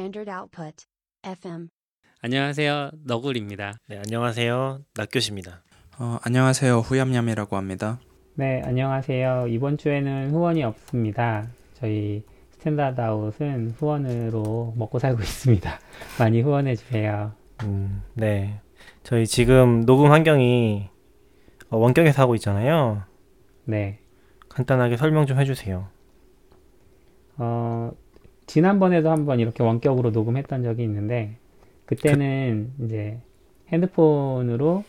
[0.00, 0.86] Standard Output.
[1.24, 1.68] FM.
[2.22, 2.90] 안녕하세요.
[3.04, 3.74] 너굴입니다.
[3.86, 4.80] 네, 안녕하세요.
[4.96, 5.62] 낙교시입니다.
[5.98, 6.78] 어, 안녕하세요.
[6.78, 8.00] 후얌얌이라고 합니다.
[8.34, 9.48] 네, 안녕하세요.
[9.48, 11.48] 이번 주에는 후원이 없습니다.
[11.74, 15.78] 저희 Standard Out은 후원으로 먹고 살고 있습니다.
[16.18, 17.32] 많이 후원해 주세요.
[17.64, 18.58] 음, 네.
[19.02, 20.88] 저희 지금 녹음 환경이
[21.68, 23.02] 어, 원격에서 하고 있잖아요.
[23.66, 24.00] 네.
[24.48, 25.88] 간단하게 설명 좀 해주세요.
[27.36, 27.92] 어,
[28.50, 31.36] 지난번에도 한번 이렇게 원격으로 녹음했던 적이 있는데,
[31.86, 33.16] 그때는 이제
[33.68, 34.82] 핸드폰으로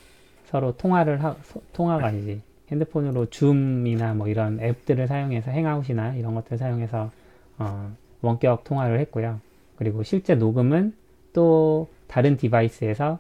[0.46, 2.42] 서로 통화를 하, 소- 통화가 아니지.
[2.72, 7.12] 핸드폰으로 Zoom이나 뭐 이런 앱들을 사용해서 Hangout이나 이런 것들 사용해서
[7.60, 7.92] 어,
[8.24, 9.40] 원격 통화를 했고요.
[9.76, 10.96] 그리고 실제 녹음은
[11.34, 13.20] 또 다른 device에서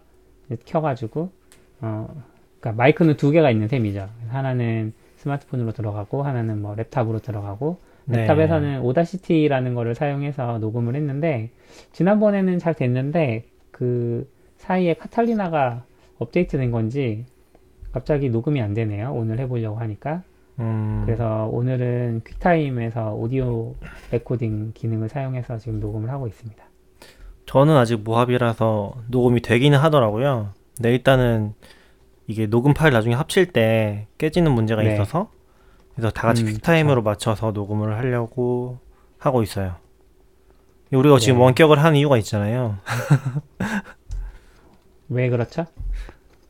[0.66, 1.30] 켜가지고
[1.82, 2.23] 어,
[2.60, 4.10] 그러니까 마이크는 두 개가 있는 셈이죠.
[4.29, 8.27] 하나는 스마트폰으로 들어가고 하나는 뭐 laptop으로 들어가고 네.
[8.27, 11.52] laptop에서는 Audacity라는 거를 사용해서 녹음을 했는데
[11.91, 15.84] 지난번에는 잘 됐는데 그 사이에 Catalina가
[16.20, 17.26] 업데이트된 건지
[17.91, 19.13] 갑자기 녹음이 안 되네요.
[19.13, 20.24] 오늘 해보려고 하니까.
[20.60, 23.76] 음, 그래서 오늘은 QuickTime에서 오디오
[24.12, 26.63] recording 기능을 사용해서 지금 녹음을 하고 있습니다.
[27.46, 30.54] 저는 아직 Mojave라서 녹음이 되기는 하더라고요.
[30.79, 31.54] 네, 일단은
[32.27, 34.94] 이게 녹음 파일 나중에 합칠 때 깨지는 문제가 네.
[34.94, 35.29] 있어서
[35.96, 38.80] 그래서 다 같이 음, 퀵타임으로 맞춰서 녹음을 하려고
[39.18, 39.76] 하고 있어요.
[40.92, 41.44] 우리가 지금 네.
[41.44, 42.78] 원격을 하는 이유가 있잖아요.
[45.10, 45.66] 왜 그렇죠?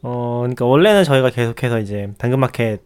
[0.02, 2.80] 어, 그러니까 원래는 저희가 계속해서 이제 당근마켓에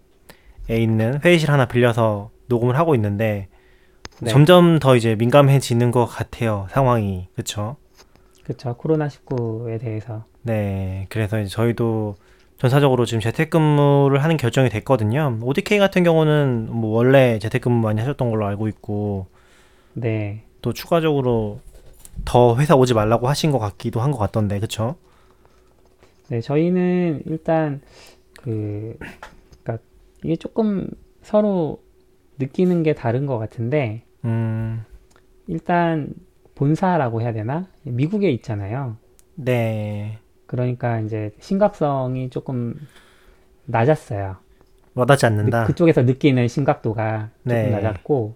[0.70, 3.48] 있는 회의실 하나 빌려서 녹음을 하고 있는데
[4.22, 4.30] 네.
[4.30, 7.30] 점점 더 이제 민감해지는 것 같아요, 상황이.
[7.36, 7.78] 그쵸?
[8.44, 8.76] 그렇죠.
[8.76, 10.26] 코로나 19에 대해서.
[10.42, 12.16] 네, 그래서 이제 저희도
[12.58, 15.38] 전사적으로 지금 재택근무를 하는 결정이 됐거든요.
[15.42, 19.28] ODK 같은 경우는 뭐 원래 재택근무 많이 하셨던 걸로 알고 있고
[19.94, 20.44] 네.
[20.62, 21.60] 또 추가적으로
[22.26, 24.96] 더 회사 오지 말라고 하신 것 같기도 한 것 같던데, 그쵸?
[26.30, 27.82] 네, 저희는 일단
[28.42, 28.98] 그
[29.64, 29.84] 그러니까
[30.24, 30.88] 이게 조금
[31.22, 31.84] 서로
[32.40, 34.84] 느끼는 게 다른 것 같은데 음,
[35.48, 36.14] 일단
[36.56, 37.68] 본사라고 해야 되나?
[37.84, 38.98] 미국에 있잖아요.
[39.36, 40.20] 네.
[40.46, 42.76] 그러니까 이제 심각성이 조금
[43.66, 44.38] 낮았어요.
[44.94, 45.66] 와닿지 느- 않는다.
[45.66, 47.70] 그쪽에서 느끼는 심각도가 조금 네.
[47.70, 48.36] 낮았고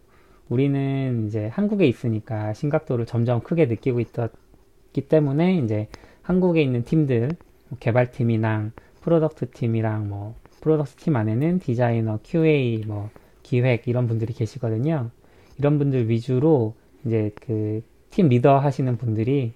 [0.50, 5.88] 우리는 이제 한국에 있으니까 심각도를 점점 크게 느끼고 있었기 때문에 이제
[6.22, 7.30] 한국에 있는 팀들
[7.70, 13.10] 뭐 개발팀이랑 product 팀이랑 뭐 product 팀 안에는 디자이너, QA, 뭐
[13.44, 15.12] 기획 이런 분들이 계시거든요.
[15.58, 19.54] 이런 분들 위주로 이제 그 팀 리더 하시는 분들이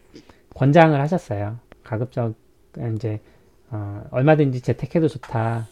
[0.53, 1.57] 권장을 하셨어요.
[1.83, 2.35] 가급적
[2.95, 3.19] 이제
[3.69, 5.67] 어, 얼마든지 재택해도 좋다.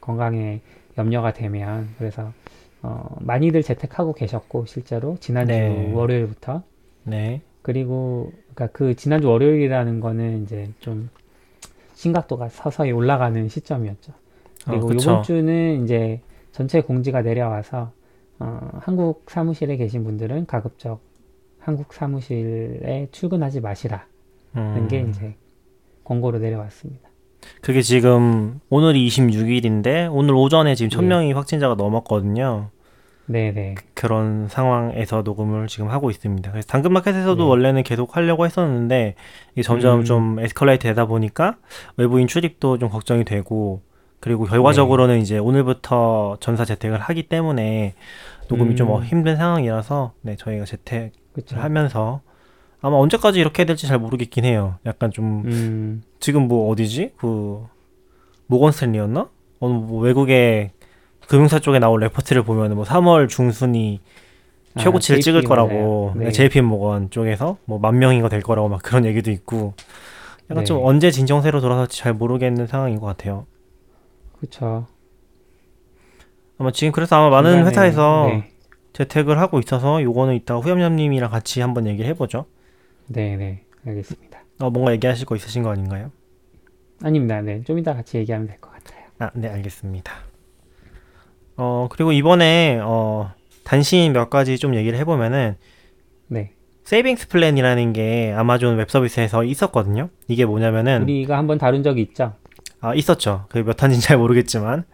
[0.00, 0.60] 건강에
[0.98, 2.32] 염려가 되면 그래서
[2.82, 5.92] 어, 많이들 재택하고 계셨고 실제로 지난주 네.
[5.92, 6.62] 월요일부터
[7.04, 7.40] 네.
[7.62, 11.08] 그리고 그러니까 그 지난주 월요일이라는 거는 이제 좀
[11.94, 14.12] 심각도가 서서히 올라가는 시점이었죠.
[14.64, 14.92] 그리고 어.
[14.92, 16.20] 이번 주는 이제
[16.50, 17.92] 전체 공지가 내려와서
[18.40, 21.00] 어, 한국 사무실에 계신 분들은 가급적
[21.60, 24.04] 한국 사무실에 출근하지 마시라는
[24.56, 25.36] 음, 게 이제
[26.04, 27.08] 권고로 내려왔습니다.
[27.60, 31.08] 그게 지금 오늘이 26일인데 오늘 오전에 지금 예.
[31.08, 32.70] 1000명이 확진자가 넘었거든요.
[33.26, 33.76] 네네.
[33.94, 36.50] 그런 상황에서 녹음을 지금 하고 있습니다.
[36.50, 37.48] 그래서 당근마켓에서도 네.
[37.48, 39.14] 원래는 계속 하려고 했었는데
[39.52, 40.04] 이게 점점 음.
[40.04, 41.56] 좀 에스컬레이트 되다 보니까
[41.96, 43.82] 외부인 출입도 좀 걱정이 되고
[44.20, 45.20] 그리고 결과적으로는 네.
[45.20, 47.94] 이제 오늘부터 전사 재택을 하기 때문에
[48.48, 48.94] 녹음이 좀 음.
[48.94, 51.56] 어, 힘든 상황이라서 네, 저희가 재택을 그렇죠.
[51.56, 52.20] 하면서
[52.82, 54.76] 아마 언제까지 이렇게 해야 될지 잘 모르겠긴 해요.
[54.86, 57.12] 약간 좀 음, 지금 뭐 어디지?
[57.16, 57.64] 그
[58.48, 59.28] 모건 스탠리였나?
[59.60, 60.72] 어느 뭐 외국의
[61.28, 64.00] 금융사 쪽에 나온 레포트를 보면 뭐 3월 중순이
[64.74, 65.42] 아, 최고치를 JP 찍을.
[65.44, 66.32] 거라고 네.
[66.32, 69.74] JP 모건 쪽에서 뭐 만 명인가 될 거라고 막 그런 얘기도 있고
[70.50, 70.64] 약간 네.
[70.64, 73.46] 좀 언제 진정세로 돌아설지 잘 모르겠는 상황인 것 같아요.
[74.38, 74.86] 그렇죠.
[76.58, 78.50] 아마 지금 그래서 아마 많은 중간에, 회사에서 네,
[78.92, 82.46] 재택을 하고 있어서 요거는 이따 후염염님이랑 같이 한번 얘기를 해보죠.
[83.12, 84.42] 네, 네, 알겠습니다.
[84.60, 86.10] 어, 뭔가 얘기하실 거 있으신 거 아닌가요?
[87.02, 87.40] 아닙니다.
[87.40, 89.02] 네, 좀 이따 같이 얘기하면 될 것 같아요.
[89.18, 90.12] 아, 네, 알겠습니다.
[91.56, 93.32] 어, 그리고 이번에 어,
[93.64, 95.56] 단신 몇 가지 좀 얘기를 해보면은
[96.28, 96.52] 네,
[96.84, 100.08] Savings Plan이라는 게 Amazon Web Service에서 있었거든요.
[100.28, 102.34] 이게 뭐냐면은 우리가 한번 다룬 적이 있죠.
[102.80, 103.46] 아 있었죠.
[103.50, 104.84] 그 몇 탄지는 잘 모르겠지만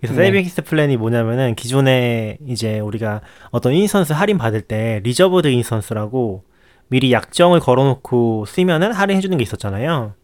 [0.00, 0.24] 그래서 네.
[0.24, 3.20] Savings Plan이 뭐냐면은 기존에 이제 우리가
[3.50, 6.42] 어떤 instance 할인 받을 때 reserved instance라고
[6.88, 10.14] 미리 약정을 걸어놓고 쓰면은 할인해주는 게 있었잖아요.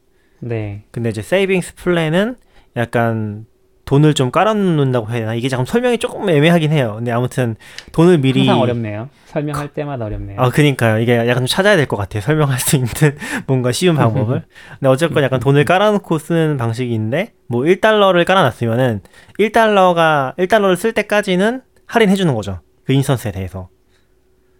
[0.41, 2.37] 네, 근데 이제 Savings Plan은
[2.77, 3.47] 약간
[3.85, 5.35] 돈을 좀 깔아놓는다고 해야 되나?
[5.35, 6.95] 이게 잠깐 설명이 조금 애매하긴 해요.
[6.97, 7.57] 근데 아무튼
[7.93, 9.09] 돈을 미리 항상 어렵네요.
[9.27, 10.41] 설명할 때마다 어렵네요.
[10.41, 10.99] 아, 그니까요.
[11.01, 12.23] 이게 약간 좀 찾아야 될 것 같아요.
[12.23, 12.89] 설명할 수 있는
[13.47, 14.45] 뭔가 쉬운 방법을.
[14.79, 19.01] 근데 어쨌건 약간 돈을 깔아놓고 쓰는 방식인데, 뭐 1달러를 깔아놨으면은
[19.39, 22.61] 1달러가, 1달러를 쓸 때까지는 할인해주는 거죠.
[22.85, 23.69] 그 instance에 대해서.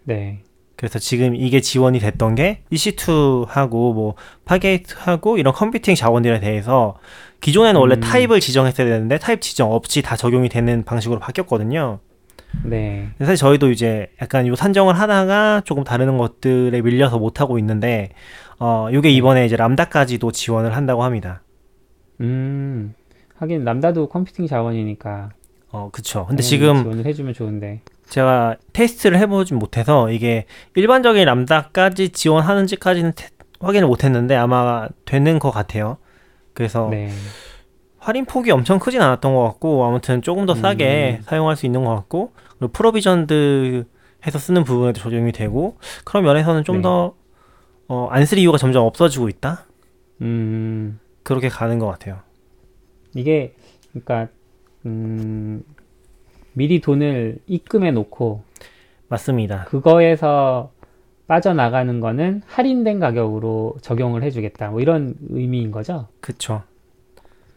[0.05, 0.43] 네.
[0.83, 6.97] 그래서 지금 이게 지원이 됐던 게 EC2하고 뭐 Fargate하고 이런 computing 자원들에 대해서
[7.41, 8.01] 기존에는 원래 음.
[8.01, 12.01] 타입을 지정했어야 되는데 타입 지정 없이 다 적용이 되는 방식으로 바뀌었거든요.
[12.65, 13.11] 네.
[13.21, 18.11] 사실 저희도 이제 약간 요 산정을 하다가 조금 다른 것들에 밀려서 못 하고 있는데
[18.59, 21.45] 어 요게 이번에 이제 람다까지도 지원을 한다고 합니다.
[22.21, 22.93] 음.
[23.37, 25.31] 하긴 람다도 컴퓨팅 자원이니까
[25.71, 26.27] 어 그쵸.
[26.27, 27.83] 근데 지금 지원을 해주면 좋은데.
[28.09, 33.29] 제가 테스트를 해보진 못해서 이게 일반적인 람다까지 지원하는지까지는 테-
[33.61, 35.99] 확인을 못했는데 아마 되는 것 같아요.
[36.53, 37.11] 그래서 네.
[37.99, 41.23] 할인 폭이 엄청 크진 않았던 것 같고 아무튼 조금 더 싸게 음.
[41.23, 43.85] 사용할 수 있는 것 같고 그리고 프로비전드
[44.27, 46.83] 해서 쓰는 부분에도 적용이 되고 그런 면에서는 좀 네.
[46.83, 47.15] 더
[47.89, 49.67] 어, 안쓸 이유가 점점 없어지고 있다
[50.21, 50.99] 음.
[51.23, 52.19] 그렇게 가는 것 같아요.
[53.15, 53.55] 이게
[53.93, 54.29] 그러니까
[54.87, 55.63] 음.
[56.53, 58.43] 미리 돈을 입금해 놓고
[59.09, 59.65] 맞습니다.
[59.65, 60.71] 그거에서
[61.27, 64.71] 빠져나가는 거는 할인된 가격으로 적용을 해주겠다.
[64.71, 66.09] 뭐 이런 의미인 거죠?
[66.21, 66.63] 그쵸.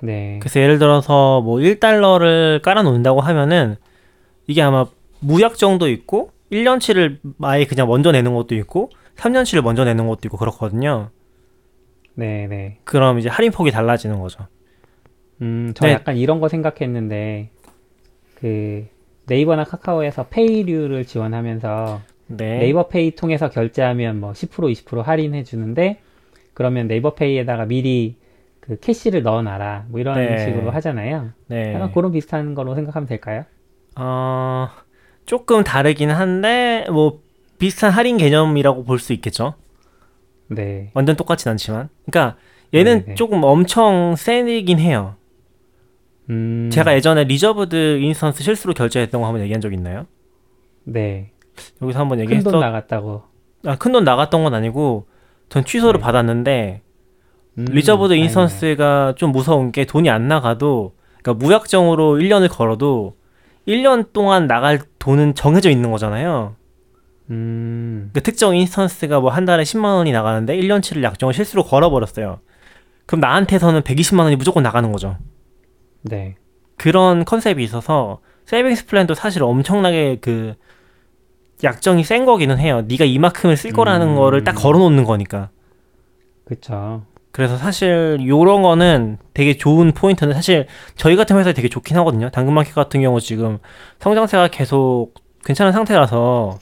[0.02, 0.40] 네.
[0.40, 3.76] 그래서 예를 들어서 뭐 1달러를 깔아놓는다고 하면은
[4.48, 4.86] 이게 아마
[5.20, 10.38] 무약 정도 있고 1년치를 아예 그냥 먼저 내는 것도 있고 3년치를 먼저 내는 것도 있고
[10.38, 11.10] 그렇거든요.
[12.14, 12.80] 네, 네.
[12.84, 14.48] 그럼 이제 할인 폭이 달라지는 거죠.
[15.42, 15.94] 음, 저 네.
[15.94, 17.52] 약간 이런 거 생각했는데,
[18.36, 18.88] 그,
[19.28, 22.60] 네이버나 카카오에서 페이류를 지원하면서, 네.
[22.60, 26.02] 네이버 페이 통해서 결제하면 뭐 10%, 20% 할인해 주는데,
[26.54, 28.18] 그러면 네이버 페이에다가 미리
[28.60, 29.86] 그 캐시를 넣어놔라.
[29.90, 30.38] 뭐 이런 네.
[30.38, 31.32] 식으로 하잖아요.
[31.48, 31.74] 네.
[31.74, 33.46] 약간 그런 비슷한 거로 생각하면 될까요?
[33.98, 34.70] 어,
[35.26, 37.22] 조금 다르긴 한데, 뭐,
[37.60, 39.56] 비슷한 할인 개념이라고 볼 수 있겠죠.
[40.48, 40.92] 네.
[40.94, 41.90] 완전 똑같진 않지만.
[42.06, 42.38] 그러니까,
[42.74, 43.14] 얘는 네, 네.
[43.16, 45.16] 조금 엄청 세긴 해요.
[46.30, 50.06] 음, 제가 예전에 reserved instance 실수로 결제했던 거 한번 얘기한 적 있나요?
[50.84, 51.32] 네.
[51.82, 52.52] 여기서 한번 큰 얘기했어.
[52.52, 53.24] 돈 나갔다고.
[53.66, 55.08] 아, 큰 돈 나갔던 건 아니고,
[55.50, 56.04] 전 취소를 네.
[56.04, 56.82] 받았는데,
[57.58, 58.14] 음, reserved.
[58.14, 63.16] instance가 좀 무서운 게 돈이 안 나가도, 그러니까 무약정으로 1년을 걸어도,
[63.68, 66.56] 1년 동안 나갈 돈은 정해져 있는 거잖아요.
[67.32, 72.40] 음, 그 특정 instance가 뭐 한 달에 10만 원이 나가는데 1년치를 약정을 실수로 걸어버렸어요.
[73.08, 75.18] 그럼 나한테서는 120만 원이 무조건 나가는 거죠.
[76.06, 76.36] 네.
[76.78, 80.56] 그런 컨셉이 있어서 세이빙스 플랜도 사실 엄청나게 그
[81.64, 82.84] 약정이 센 거기는 해요.
[82.88, 84.16] 네가 이만큼을 쓸 거라는 음.
[84.16, 85.50] 거를 딱 걸어놓는 거니까.
[86.46, 87.04] 그쵸.
[87.32, 92.30] 그래서 사실 요런 거는 되게 좋은 포인트는 사실 저희 같은 회사에 되게 좋긴 하거든요.
[92.30, 93.58] 당근마켓 같은 경우 지금
[94.00, 95.14] 성장세가 계속
[95.44, 96.60] 괜찮은 상태라서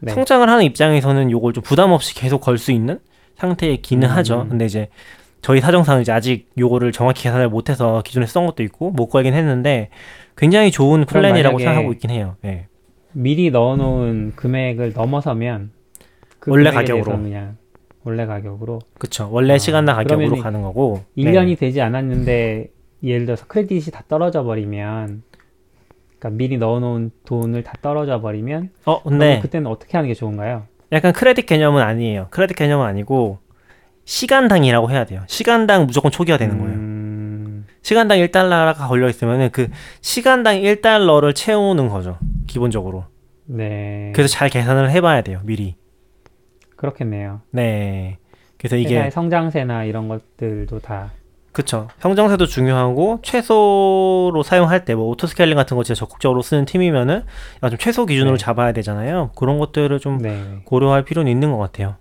[0.00, 0.12] 네.
[0.12, 2.98] 성장을 하는 입장에서는 요걸 좀 부담 없이 계속 걸 수 있는
[3.36, 4.14] 상태이기는 음.
[4.16, 4.46] 하죠.
[4.48, 4.88] 근데 이제
[5.42, 9.88] 저희 사정상 이제 아직 요거를 정확히 계산을 못해서 기존에 쓰던 것도 있고 못 걸긴 했는데
[10.36, 12.36] 굉장히 좋은 플랜이라고 생각하고 있긴 해요.
[12.44, 12.66] 예.
[13.12, 15.70] 미리 넣어놓은 금액을 넘어서면
[16.38, 17.18] 그 원래 가격으로.
[17.18, 17.56] 그냥
[18.04, 19.28] 원래 가격으로 그쵸.
[19.30, 21.02] 원래 아, 시간당 가격으로 가는 거고.
[21.16, 21.54] 1년이 네.
[21.56, 22.70] 되지 않았는데
[23.02, 25.22] 예를 들어서 크레딧이 다 떨어져 버리면
[26.18, 30.64] 그러니까 미리 넣어놓은 돈을 다 떨어져 버리면 어, 근데 그때는 어떻게 하는 게 좋은가요?
[30.92, 32.28] 약간 크레딧 개념은 아니에요.
[32.30, 33.38] 크레딧 개념은 아니고
[34.14, 35.22] 시간당이라고 해야 돼요.
[35.28, 36.74] 시간당 무조건 초기화 되는 거예요.
[36.74, 39.68] 음, 시간당 1달러가 걸려 있으면은 그
[40.00, 42.18] 시간당 1달러를 채우는 거죠.
[42.48, 43.04] 기본적으로.
[43.46, 44.10] 네.
[44.12, 45.40] 그래서 잘 계산을 해봐야 돼요.
[45.44, 45.76] 미리.
[46.74, 47.42] 그렇겠네요.
[47.52, 48.18] 네.
[48.58, 51.12] 그래서 이게 성장세나 이런 것들도 다
[51.52, 51.86] 그쵸.
[52.00, 57.22] 성장세도 중요하고 최소로 사용할 때 뭐 auto scaling 같은 거 진짜 적극적으로 쓰는 팀이면은
[57.58, 58.42] 약간 좀 최소 기준으로 네.
[58.42, 59.30] 잡아야 되잖아요.
[59.36, 60.58] 그런 것들을 좀 네.
[60.64, 61.94] 고려할 필요는 있는 것 같아요.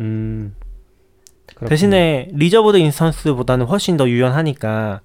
[0.00, 0.54] 음.
[1.50, 1.68] 그렇군요.
[1.68, 5.00] 대신에 reserved instance보다는 훨씬 더 유연하니까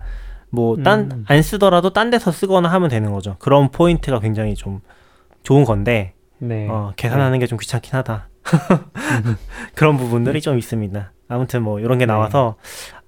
[0.51, 1.25] 뭐 딴 음.
[1.27, 3.35] 안 쓰더라도 딴 데서 쓰거나 하면 되는 거죠.
[3.39, 4.81] 그런 포인트가 굉장히 좀
[5.43, 6.67] 좋은 건데 네.
[6.69, 8.29] 어, 계산하는 게 좀 귀찮긴 하다.
[9.75, 11.11] 그런 부분들이 좀 있습니다.
[11.27, 12.13] 아무튼 뭐 이런 게 네.
[12.13, 12.55] 나와서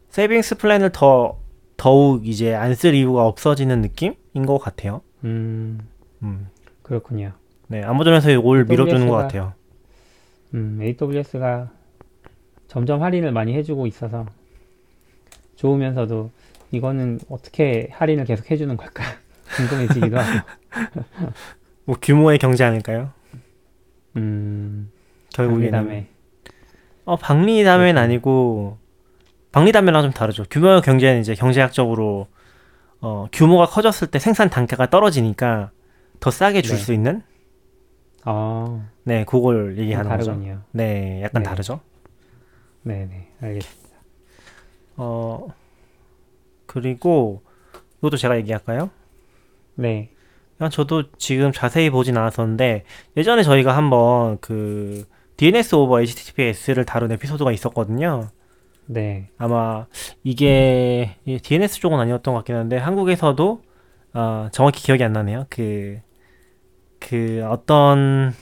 [0.10, 1.38] Savings Plan을 더
[1.78, 5.02] 더욱 이제 안 쓸 이유가 없어지는 느낌인 것 같아요.
[5.24, 5.80] 음.
[6.24, 6.48] 음.
[6.82, 7.34] 그렇군요.
[7.68, 9.54] 네, 아마존에서 이걸 밀어주는 것 같아요.
[10.54, 11.70] 음, AWS가
[12.68, 14.26] 점점 할인을 많이 해주고 있어서
[15.56, 16.32] 좋으면서도
[16.72, 19.04] 이거는 어떻게 할인을 계속 해주는 걸까
[19.56, 20.48] 궁금해지기도 하고.
[21.86, 23.12] 뭐 규모의 경제 아닐까요?
[24.18, 24.92] 음,
[25.34, 26.08] 결국에는.
[27.06, 28.00] 어, 박리담회는 그렇죠.
[28.04, 28.78] 아니고
[29.54, 30.44] 박리담회랑 좀 다르죠.
[30.52, 32.28] 규모 경제는 이제 경제학적으로
[33.00, 35.72] 어, 규모가 커졌을 때 생산 단가가 떨어지니까
[36.20, 36.82] 더 싸게 줄 네.
[36.82, 37.22] 수 있는
[38.26, 40.26] 어, 네, 그걸 얘기하는 거죠.
[40.26, 40.62] 다르군요.
[40.72, 41.50] 네, 약간 네.
[41.50, 41.80] 다르죠.
[42.88, 43.98] 네네, 알겠습니다.
[44.96, 45.48] 어,
[46.66, 47.44] 그리고
[47.98, 48.90] 이것도 제가 얘기할까요?
[49.76, 50.12] 네,
[50.72, 52.86] 저도 지금 자세히 보진 않았었는데
[53.18, 58.30] 예전에 저희가 한번 그 DNS 오버 HTTPS를 다룬 에피소드가 있었거든요.
[58.86, 59.86] 네, 아마
[60.24, 63.62] 이게 이 DNS 쪽은 아니었던 것 같긴 한데 한국에서도
[64.14, 65.46] 어, 정확히 기억이 안 나네요.
[65.50, 66.00] 그,
[67.02, 68.34] 그 어떤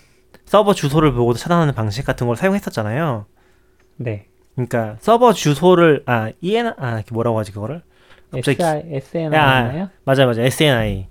[0.46, 3.26] 서버 주소를 보고도 차단하는 방식 같은 걸 사용했었잖아요.
[3.98, 4.28] 네.
[4.56, 7.82] 그러니까 서버 주소를 아 EN 아 뭐라고 하지 그거를
[8.32, 9.90] 갑자기 SI, SN 야, 아니나요?
[10.06, 11.08] 맞아 맞아 SNI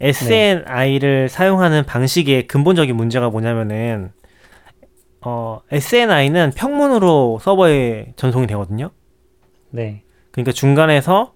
[0.00, 4.12] SNI를 사용하는 방식의 근본적인 문제가 뭐냐면은
[5.22, 8.90] 어 SNI는 평문으로 서버에 전송이 되거든요.
[9.70, 11.34] 네, 그러니까 중간에서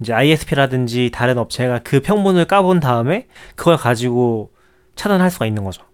[0.00, 4.50] 이제 ISP라든지 다른 업체가 그 평문을 까본 다음에 그걸 가지고
[4.94, 5.84] 차단할 수가 있는 거죠.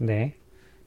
[0.00, 0.34] 네,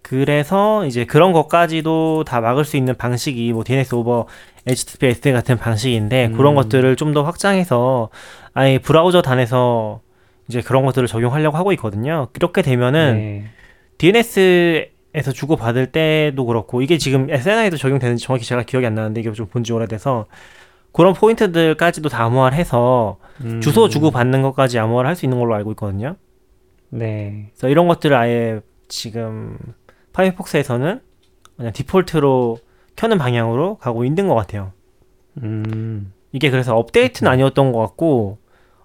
[0.02, 4.26] 그래서 이제 그런 것까지도 다 막을 수 있는 방식이 뭐 DNS 오버
[4.66, 6.56] HTTPS 같은 방식인데 그런 음.
[6.56, 8.10] 것들을 좀 더 확장해서
[8.54, 10.02] 아예 브라우저 단에서
[10.48, 12.28] 이제 그런 것들을 적용하려고 하고 있거든요.
[12.34, 13.44] 그렇게 되면은 네,
[13.98, 19.48] DNS에서 주고받을 때도 그렇고 이게 지금 SNI도 적용되는지 정확히 제가 기억이 안 나는데 이게 좀
[19.48, 20.26] 본 지 오래돼서
[20.94, 25.72] 그런 포인트들까지도 다 암호화를 해서 음, 주소 주고받는 것까지 암호화를 할 수 있는 걸로 알고
[25.72, 26.16] 있거든요.
[26.90, 29.58] 네, 그래서 이런 것들을 아예 지금
[30.18, 31.00] 파이어폭스에서는
[31.58, 32.58] 그냥 디폴트로
[32.96, 34.74] 켜는 방향으로 가고 있는 것 같아요.
[35.44, 38.40] 음, 이게 그래서 업데이트는 아니었던 것 같고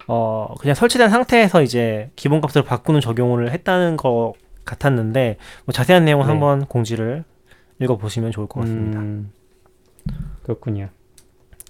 [0.07, 4.35] 어 그냥 설치된 상태에서 이제 기본값을 바꾸는 적용을 했다는 것
[4.65, 6.33] 같았는데 뭐 자세한 내용은 네.
[6.33, 7.25] 한번 공지를
[7.81, 9.01] 읽어보시면 좋을 것 같습니다.
[9.01, 9.33] 음,
[10.43, 10.91] 그렇군요.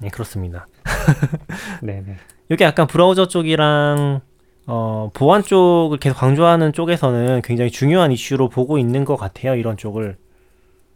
[0.00, 0.66] 네 그렇습니다.
[1.82, 2.16] 네, 네,
[2.50, 4.22] 이게 약간 브라우저 쪽이랑
[4.66, 9.54] 어, 보안 쪽을 계속 강조하는 쪽에서는 굉장히 중요한 이슈로 보고 있는 것 같아요.
[9.56, 10.16] 이런 쪽을.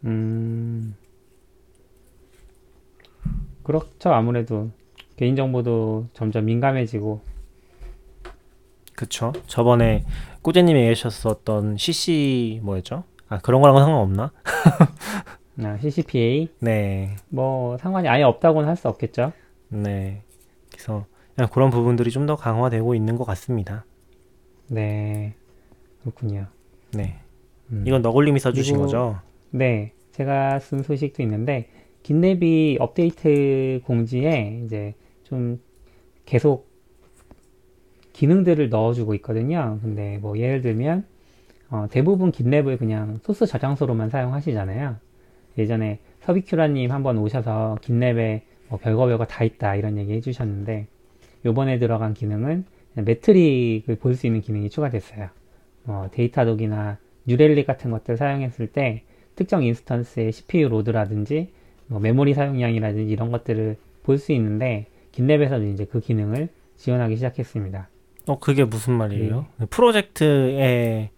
[0.05, 0.95] 음,
[3.63, 4.11] 그렇죠.
[4.13, 4.69] 아무래도
[5.17, 7.21] 개인정보도 점점 민감해지고,
[8.95, 9.33] 그쵸.
[9.47, 10.05] 저번에
[10.41, 13.03] 꾸제님이 얘기하셨었던 CC 뭐였죠?
[13.29, 14.31] 아 그런 거랑은 상관없나?
[15.63, 19.33] 아, CCPA 네, 뭐 상관이 아예 없다고는 할 수 없겠죠.
[19.69, 20.21] 네.
[20.71, 21.05] 그래서
[21.45, 23.85] 그런 부분들이 좀 더 강화되고 있는 것 같습니다.
[24.67, 25.33] 네,
[26.01, 26.47] 그렇군요.
[26.93, 27.19] 네.
[27.71, 27.83] 음.
[27.85, 29.19] 이건 너굴님이 써주신 그리고- 거죠?
[29.51, 31.69] 네, 제가 쓴 소식도 있는데
[32.03, 35.59] 긴랩이 업데이트 공지에 이제 좀
[36.25, 36.67] 계속
[38.13, 39.79] 기능들을 넣어주고 있거든요.
[39.81, 41.05] 근데 뭐 예를 들면
[41.69, 44.95] 어, 대부분 긴랩을 그냥 소스 저장소로만 사용하시잖아요.
[45.57, 50.87] 예전에 서비큐라님 한번 오셔서 긴랩에 뭐 별거 별거 다 있다 이런 얘기 해주셨는데
[51.45, 52.65] 요번에 들어간 기능은
[52.95, 55.29] metric을 볼 수 있는 기능이 추가됐어요.
[55.83, 59.03] 뭐 Datadog이나 New Relic 같은 것들 사용했을 때
[59.35, 61.49] 특정 인스턴스의 CPU 로드라든지
[61.87, 67.89] 뭐 메모리 사용량이라든지 이런 것들을 볼 수 있는데 GitLab에서도 이제 그 기능을 지원하기 시작했습니다.
[68.27, 69.45] 어 그게 무슨 말이에요?
[69.69, 71.09] 프로젝트의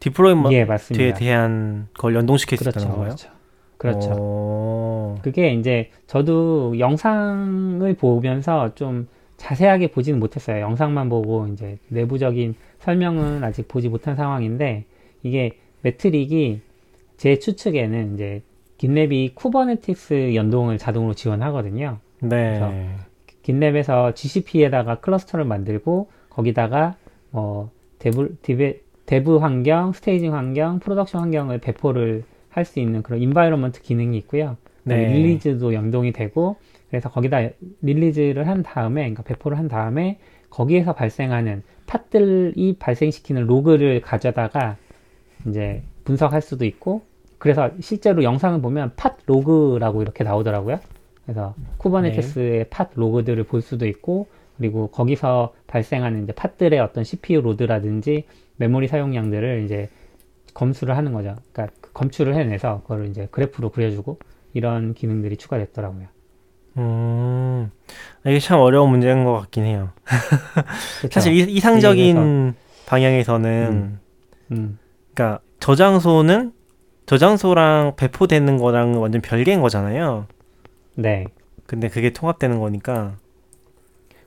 [0.00, 1.12] deployment에 예.
[1.14, 3.08] 대한 걸 연동시킬 수 그렇죠, 있다는 거예요?
[3.10, 3.28] 그렇죠.
[3.76, 4.10] 그렇죠.
[4.18, 5.14] 어...
[5.22, 9.08] 그게 이제 저도 영상을 보면서 좀
[9.38, 10.60] 자세하게 보지는 못했어요.
[10.60, 14.84] 영상만 보고 이제 내부적인 설명은 아직 보지 못한 상황인데
[15.22, 16.60] 이게 metric이
[17.16, 18.42] 제 추측에는 이제
[18.78, 21.98] GitLab이 Kubernetes 연동을 자동으로 지원하거든요.
[22.20, 22.90] 네.
[23.42, 26.96] GitLab에서 GCP에다가 cluster를 만들고 거기다가
[27.30, 33.82] 뭐 dev, 디베, dev 환경, staging 환경, production 환경을 배포를 할 수 있는 그런 environment
[33.82, 34.56] 기능이 있고요.
[34.82, 35.12] 네.
[35.12, 36.56] release도 연동이 되고
[36.90, 37.50] 그래서 거기다
[37.82, 40.18] release를 한 다음에 그러니까 배포를 한 다음에
[40.50, 44.76] 거기에서 발생하는 pod들이 발생시키는 log를 가져다가
[45.46, 47.02] 이제 분석할 수도 있고
[47.38, 50.80] 그래서 실제로 영상을 보면 pod log라고 이렇게 나오더라고요.
[51.24, 54.26] 그래서 Kubernetes의 pod log들을 볼 수도 있고
[54.56, 58.24] 그리고 거기서 발생하는 이제 pod들의 어떤 CPU load라든지
[58.56, 59.88] 메모리 사용량들을 이제
[60.54, 61.36] 검수를 하는 거죠.
[61.52, 64.18] 그러니까 그 검출을 해내서 그걸 이제 그래프로 그려주고
[64.54, 66.08] 이런 기능들이 추가됐더라고요.
[66.76, 67.70] 음,
[68.26, 69.90] 이게 참 어려운 문제인 것 같긴 해요.
[71.10, 71.46] 사실 이,
[72.14, 72.54] 그래서-
[72.86, 73.98] 방향에서는,
[74.52, 74.78] 음,
[75.14, 76.52] 그러니까 저장소는
[77.06, 80.26] 저장소랑 배포되는 거랑 완전 별개인 거잖아요.
[80.94, 81.26] 네.
[81.66, 83.16] 근데 그게 통합되는 거니까,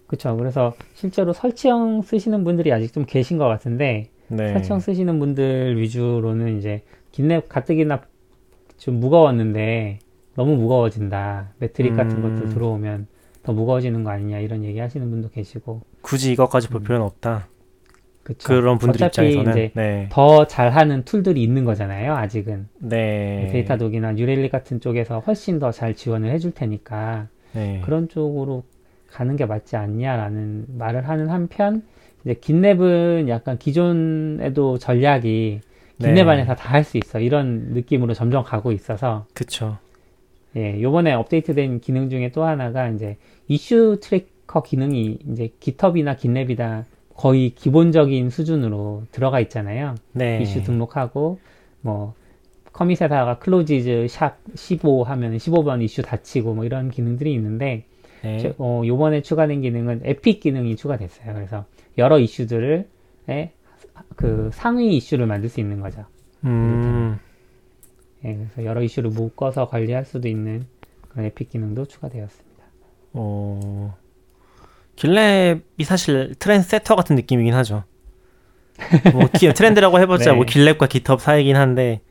[0.07, 0.35] 그렇죠.
[0.35, 4.51] 그래서 실제로 설치형 쓰시는 분들이 아직 좀 계신 것 같은데 네.
[4.53, 6.83] 설치형 쓰시는 분들 위주로는 이제
[7.13, 8.01] GitLab 가뜩이나
[8.77, 9.99] 좀 무거웠는데
[10.41, 11.49] 너무 무거워진다.
[11.59, 12.35] metric 같은 음.
[12.39, 13.05] 것도 들어오면
[13.43, 16.83] 더 무거워지는 거 아니냐 이런 얘기 하시는 분도 계시고 굳이 이것까지 볼 음.
[16.83, 17.47] 필요는 없다.
[18.23, 18.47] 그쵸.
[18.47, 20.07] 그런 분들 입장에서는 이제 네.
[20.11, 22.15] 더 잘하는 tool들이 있는 거잖아요.
[22.15, 23.49] 아직은 네.
[23.51, 27.81] Datadog이나 New Relic 같은 쪽에서 훨씬 더 잘 지원을 해줄 테니까 네.
[27.85, 28.63] 그런 쪽으로
[29.11, 31.83] 가는 게 맞지 않냐라는 말을 하는 한편
[32.23, 35.61] 이제 GitLab은 약간 기존에도 전략이
[35.99, 36.13] 네.
[36.13, 39.77] GitLab 안에서 다 할 수 있어 이런 느낌으로 점점 가고 있어서 그쵸.
[40.55, 43.17] 예, 요번에 업데이트된 기능 중에 또 하나가 이제
[43.47, 49.95] issue tracker 기능이 이제 GitHub이나 GitLab이 다 거의 기본적인 수준으로 들어가 있잖아요.
[50.13, 50.41] 네.
[50.41, 51.39] 이슈 등록하고
[51.81, 52.13] 뭐
[52.73, 57.85] commit에다가 closes sharp 15 하면 15번 이슈 닫히고 뭐 이런 기능들이 있는데
[58.23, 58.37] 네.
[58.39, 61.33] 저- 어, 요번에 추가된 기능은 epic 기능이 추가됐어요.
[61.33, 61.65] 그래서
[61.97, 62.87] 여러 이슈들을
[63.29, 63.51] 에,
[64.15, 66.05] 그 상위 이슈를 만들 수 있는 거죠.
[66.45, 67.17] 음.
[68.25, 70.65] 예, 그래서 여러 이슈를 묶어서 관리할 수도 있는
[71.09, 72.63] 그런 epic 기능도 추가되었습니다.
[73.13, 73.97] 어.
[74.95, 77.83] GitLab이 사실 trendsetter 같은 느낌이긴 하죠.
[79.13, 80.35] 뭐 기- 트렌드라고 해봤자 네.
[80.35, 82.01] 뭐 길랩과 깃헙 사이긴 한데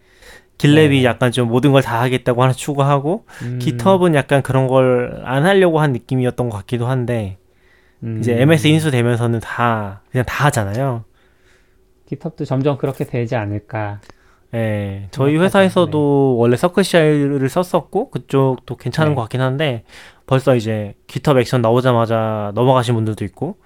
[0.58, 1.04] 길랩이 네.
[1.04, 5.80] 약간 좀 모든 걸 다 하겠다고 하나 추구하고 음, 깃헙은 약간 그런 걸 안 하려고
[5.80, 7.38] 한 느낌이었던 것 같기도 한데
[8.02, 11.04] 음, 이제 MS 인수 되면서는 다 그냥 다 하잖아요.
[12.06, 14.00] 깃헙도 점점 그렇게 되지 않을까.
[14.54, 15.36] 예, 저희.
[15.36, 19.14] 회사에서도 원래 서클CI를 썼었고 그쪽도 괜찮은 네.
[19.14, 19.84] 것 같긴 한데
[20.26, 23.56] 벌써 이제 깃헙 액션 나오자마자 넘어가신 분들도 있고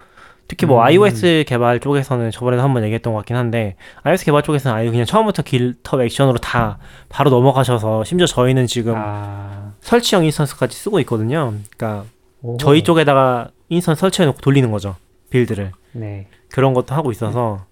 [0.47, 0.85] 특히 뭐 음.
[0.85, 5.43] iOS 개발 쪽에서는 저번에도 한번 얘기했던 것 같긴 한데 iOS 개발 쪽에서는 아예 그냥 처음부터
[5.43, 11.55] GitHub Action으로 다 바로 넘어가셔서 심지어 저희는 지금 아, 설치형 instance까지 쓰고 있거든요.
[11.76, 12.05] 그러니까
[12.43, 12.59] 오호.
[12.59, 14.97] 저희 쪽에다가 instance 설치해놓고 돌리는 거죠
[15.31, 16.26] build를 네.
[16.50, 17.64] 그런 것도 하고 있어서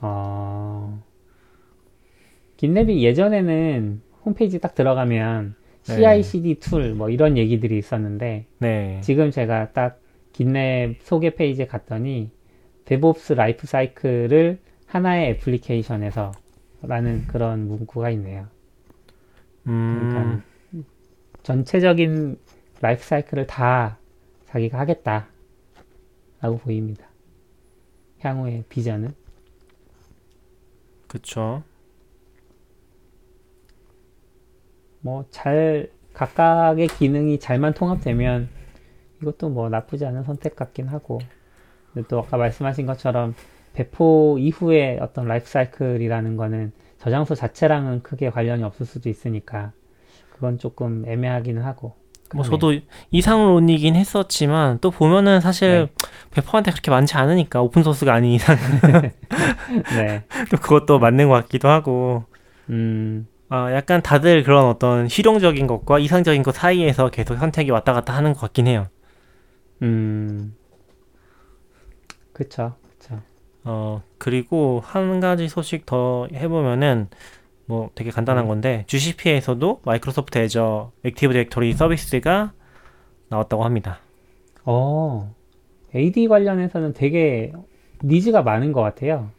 [0.00, 0.57] 어,
[2.58, 5.54] GitLab이 예전에는 홈페이지 딱 들어가면
[5.86, 5.94] 네.
[5.94, 10.00] CI/CD tool 뭐 이런 얘기들이 있었는데 네, 지금 제가 딱
[10.32, 12.30] GitLab 소개 페이지에 갔더니
[12.84, 16.32] DevOps 라이프 사이클을 하나의 애플리케이션에서
[16.82, 18.46] 라는 그런 문구가 있네요.
[19.66, 20.42] 음, 그러니까
[21.42, 22.38] 전체적인
[22.80, 23.98] 라이프 사이클을 다
[24.46, 25.28] 자기가 하겠다
[26.40, 27.06] 라고 보입니다.
[28.20, 29.12] 향후의 비전은.
[31.08, 31.62] 그쵸.
[35.08, 38.48] 뭐 잘 각각의 기능이 잘만 통합되면
[39.22, 41.20] 이것도 뭐 나쁘지 않은 선택 같긴 하고.
[41.92, 43.34] 근데 또 아까 말씀하신 것처럼
[43.72, 49.72] 배포 이후에 어떤 라이프 사이클이라는 거는 저장소 자체랑은 크게 관련이 없을 수도 있으니까
[50.32, 51.94] 그건 조금 애매하기는 하고.
[52.34, 52.44] 뭐.
[52.44, 52.74] 저도
[53.10, 55.88] 이상론이긴 했었지만 또 보면은 사실
[56.30, 58.56] 배포 형태 그렇게 많지 않으니까 open source가 아닌 이상.
[59.96, 60.24] 네.
[60.50, 62.24] 또 그것도 맞는 것 같기도 하고.
[62.68, 68.14] 음, 아 약간 다들 그런 어떤 실용적인 것과 이상적인 것 사이에서 계속 선택이 왔다 갔다
[68.14, 68.88] 하는 것 같긴 해요.
[69.82, 70.54] 음,
[72.32, 73.20] 그쵸, 그쵸.
[73.64, 77.08] 어 그리고 한 가지 소식 더 해보면은
[77.66, 78.48] 뭐 되게 간단한 네.
[78.48, 82.52] 건데 GCP에서도 Microsoft Azure Active Directory 서비스가
[83.28, 84.00] 나왔다고 합니다.
[84.64, 85.34] 어,
[85.94, 87.52] AD 관련해서는 되게
[88.02, 89.30] needs가 많은 것 같아요.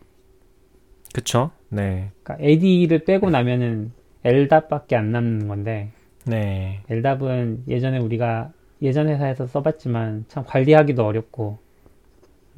[1.13, 1.51] 그쵸?
[1.69, 3.93] 네, 그러니까 AD를 빼고 나면은
[4.25, 5.89] LDAP밖에 안 남는 건데
[6.25, 8.49] 네, LDAP은 예전에 우리가
[8.81, 11.57] 예전 회사에서 써봤지만 참 관리하기도 어렵고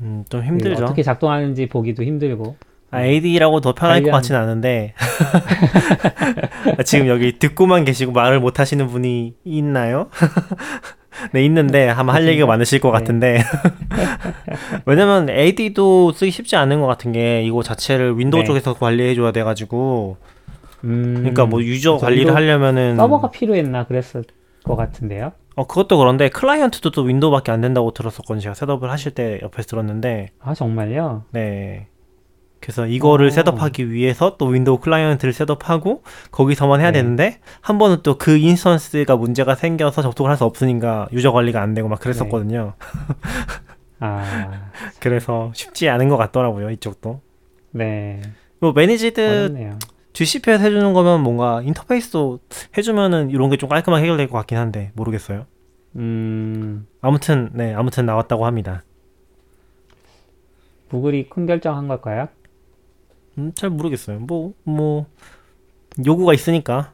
[0.02, 0.84] 음, 좀 힘들죠.
[0.84, 2.56] 어떻게 작동하는지 보기도 힘들고
[2.92, 4.94] 아, AD라고 더 편할 것 관련- 같진 않은데
[6.86, 10.10] 지금 여기 듣고만 계시고 말을 못 하시는 분이 있나요?
[11.34, 12.98] 네 있는데 아마 할 얘기가 많으실 것 네.
[13.00, 13.44] 같은데
[14.86, 18.46] 왜냐면 AD도 쓰기 쉽지 않은 것 같은 게 이거 자체를 윈도우 네.
[18.48, 20.18] 쪽에서 관리해 줘야 돼가지고
[20.84, 24.24] 음, 그러니까 뭐 유저 그래서 관리를 하려면은 서버가 필요했나 그랬을
[24.64, 25.32] 것 같은데요.
[25.56, 30.30] 어 그것도 그런데 클라이언트도 또 윈도우밖에 안 된다고 들었었거든요 제가 setup을 하실 때 옆에서 들었는데
[30.40, 31.26] 아 정말요?
[31.32, 31.88] 네.
[32.62, 33.30] 그래서 이거를 어.
[33.32, 37.00] setup하기 위해서 또 윈도우 클라이언트를 setup하고 거기서만 해야 네.
[37.02, 41.74] 되는데 한 번은 또 그 instance가 문제가 생겨서 접속을 할 수 없으니까 유저 관리가 안
[41.74, 42.74] 되고 막 그랬었거든요.
[44.00, 47.22] 아, 그래서 쉽지 않은 것 같더라고요 이쪽도.
[47.72, 48.22] 네,
[48.60, 49.80] 뭐 매니지드 어렵네요.
[50.14, 52.40] GCP에서 해주는 거면 뭔가 인터페이스도
[52.78, 55.46] 해주면은 이런 게 좀 깔끔하게 해결될 것 같긴 한데 모르겠어요.
[55.96, 58.84] 음, 아무튼 네 아무튼 나왔다고 합니다.
[60.90, 62.28] 구글이 큰 결정한 걸까요?
[63.38, 64.20] 음, 잘 모르겠어요.
[64.20, 65.06] 뭐뭐
[66.06, 66.92] 요구가 있으니까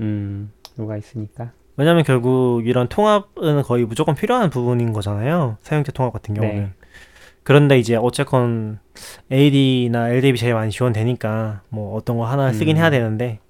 [0.00, 1.52] 음, 누가 있으니까.
[1.76, 5.56] 왜냐면 결국 이런 통합은 거의 무조건 필요한 부분인 거잖아요.
[5.62, 6.40] 사용자 통합 같은 네.
[6.40, 6.72] 경우는.
[7.42, 8.78] 그런데 이제 어쨌건
[9.30, 12.80] AD나 LDAP 제일 많이 지원되니까 뭐 어떤 거 하나 쓰긴 음.
[12.80, 13.40] 해야 되는데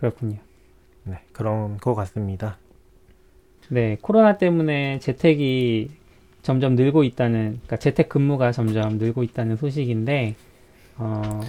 [0.00, 0.38] 그렇군요.
[1.04, 2.58] 네, 그런 것 같습니다.
[3.68, 5.90] 네, 코로나 때문에 재택이
[6.42, 10.34] 점점 늘고 있다는, 그러니까 재택 근무가 점점 늘고 있다는 소식인데,
[10.96, 11.40] 어,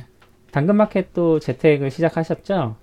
[0.52, 2.76] 당근마켓도 재택을 시작하셨죠?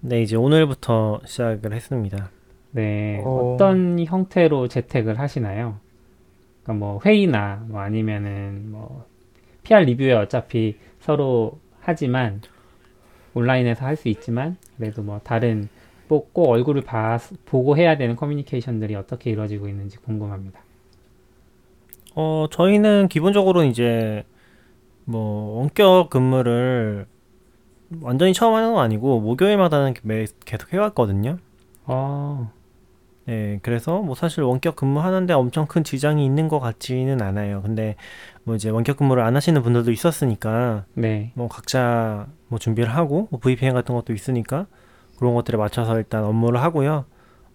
[0.00, 2.30] 네, 이제 오늘부터 시작을 했습니다.
[2.72, 3.54] 네, 어.
[3.54, 5.78] 어떤 형태로 재택을 하시나요?
[6.64, 9.06] 그러니까 뭐 회의나 뭐 아니면은 뭐
[9.64, 12.42] PR 리뷰에 어차피 서로 하지만
[13.34, 15.68] 온라인에서 할 수 있지만 그래도 뭐 다른
[16.08, 20.60] 꼭, 꼭 얼굴을 봐, 보고 해야 되는 커뮤니케이션들이 어떻게 이루어지고 있는지 궁금합니다.
[22.14, 24.24] 어, 저희는 기본적으로 이제
[25.04, 27.06] 뭐 원격 근무를
[28.02, 31.38] 완전히 처음 하는 건 아니고 목요일마다는 매 계속 해왔거든요.
[31.84, 32.52] 어,
[33.24, 37.62] 네, 그래서 뭐 사실 원격 근무하는데 엄청 큰 지장이 있는 것 같지는 않아요.
[37.62, 37.96] 근데
[38.44, 43.38] 뭐 이제 원격 근무를 안 하시는 분들도 있었으니까 네, 뭐 각자 뭐 준비를 하고 뭐
[43.40, 44.66] VPN 같은 것도 있으니까
[45.18, 47.04] 그런 것들에 맞춰서 일단 업무를 하고요.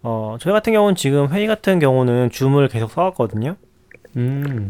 [0.04, 3.58] 어, 저희 같은 경우는 지금 회의 같은 경우는 줌을 계속 써왔거든요.
[4.16, 4.70] 음,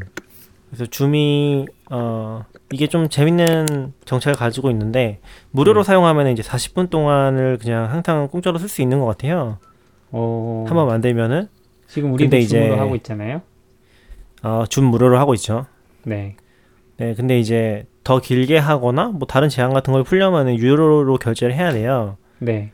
[0.70, 5.20] 그래서 줌이 어 이게 좀 재밌는 정책을 가지고 있는데
[5.52, 5.88] 무료로 네.
[5.88, 9.60] 사용하면 이제 40분 동안을 그냥 항상 공짜로 쓸 수 있는 것 같아요.
[10.12, 11.48] 어, 한번 만들면은
[11.88, 13.41] 지금 우리도 근데 이제- 하고 있잖아요.
[14.43, 15.65] 어, 줌 무료로 하고 있죠.
[16.04, 16.36] 네,
[16.98, 21.72] 네, 근데 이제 더 길게 하거나 뭐 다른 제한 같은 걸 풀려면은 유료로 결제를 해야
[21.72, 22.17] 돼요.
[22.39, 22.72] 네,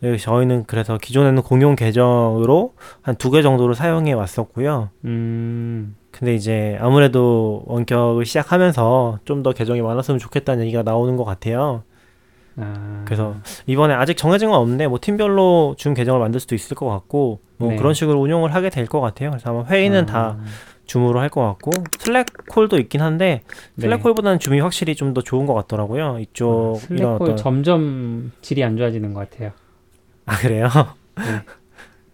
[0.00, 4.90] 네, 저희는 그래서 기존에는 공용 계정으로 한 두 개 정도를 사용해 왔었고요.
[5.04, 11.82] 음, 근데 이제 아무래도 원격을 시작하면서 좀 더 계정이 많았으면 좋겠다는 얘기가 나오는 것 같아요.
[12.58, 13.34] 아, 그래서
[13.66, 17.70] 이번에 아직 정해진 건 없는데 뭐 팀별로 줌 계정을 만들 수도 있을 것 같고 뭐
[17.70, 17.76] 네.
[17.76, 19.30] 그런 식으로 운용을 하게 될 것 같아요.
[19.30, 20.38] 그래서 아마 회의는 아, 다
[20.86, 23.42] 줌으로 할 것 같고 슬랙 콜도 있긴 한데
[23.78, 24.02] 슬랙 네.
[24.02, 26.18] 콜보다는 줌이 확실히 좀 더 좋은 것 같더라고요.
[26.20, 29.50] 이쪽 이런 슬랙홀 어떤 점점 질이 안 좋아지는 것 같아요.
[30.26, 30.68] 아 그래요?
[31.16, 31.24] 네.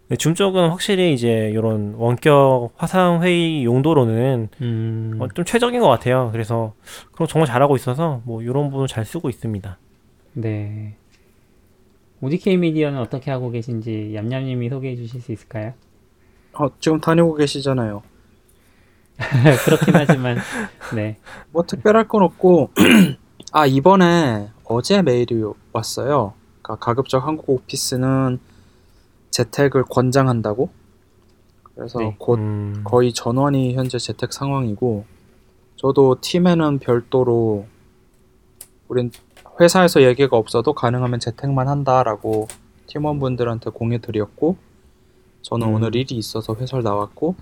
[0.08, 5.88] 네, 줌 쪽은 확실히 이제 이런 원격 화상 회의 용도로는 음, 어, 좀 최적인 것
[5.88, 6.30] 같아요.
[6.32, 6.72] 그래서
[7.12, 9.78] 그럼 정말 잘하고 있어서 뭐 이런 부분 잘 쓰고 있습니다.
[10.34, 10.96] 네.
[12.20, 15.74] ODK 미디어는 어떻게 하고 계신지 얌얌님이 소개해 주실 수 있을까요?
[16.54, 18.02] 어, 지금 다니고 계시잖아요.
[19.64, 20.38] 그렇긴 하지만
[20.94, 21.18] 네.
[21.50, 22.70] 뭐 특별할 건 없고
[23.52, 25.42] 아 이번에 어제 메일이
[25.72, 26.34] 왔어요.
[26.62, 28.38] 그러니까 가급적 한국 오피스는
[29.30, 30.70] 재택을 권장한다고.
[31.74, 32.14] 그래서 네.
[32.18, 35.04] 곧 음, 거의 전원이 현재 재택 상황이고
[35.76, 37.66] 저도 팀에는 별도로
[38.88, 39.10] 우린
[39.60, 42.48] 회사에서 얘기가 없어도 가능하면 재택만 한다라고
[42.86, 44.56] 팀원분들한테 공유 드렸고
[45.42, 45.74] 저는 음.
[45.74, 47.34] 오늘 일이 있어서 회사를 나왔고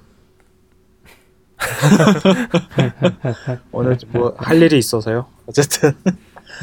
[3.73, 5.27] 오늘 뭐 할 일이 있어서요.
[5.47, 5.93] 어쨌든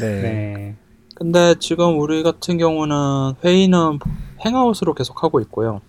[0.22, 0.76] 네.
[1.14, 3.98] 근데 지금 우리 같은 경우는 회의는
[4.44, 5.80] 행아웃으로 계속 하고 있고요.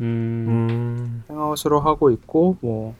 [0.00, 2.94] 음, 음, 행아웃으로 하고 있고 뭐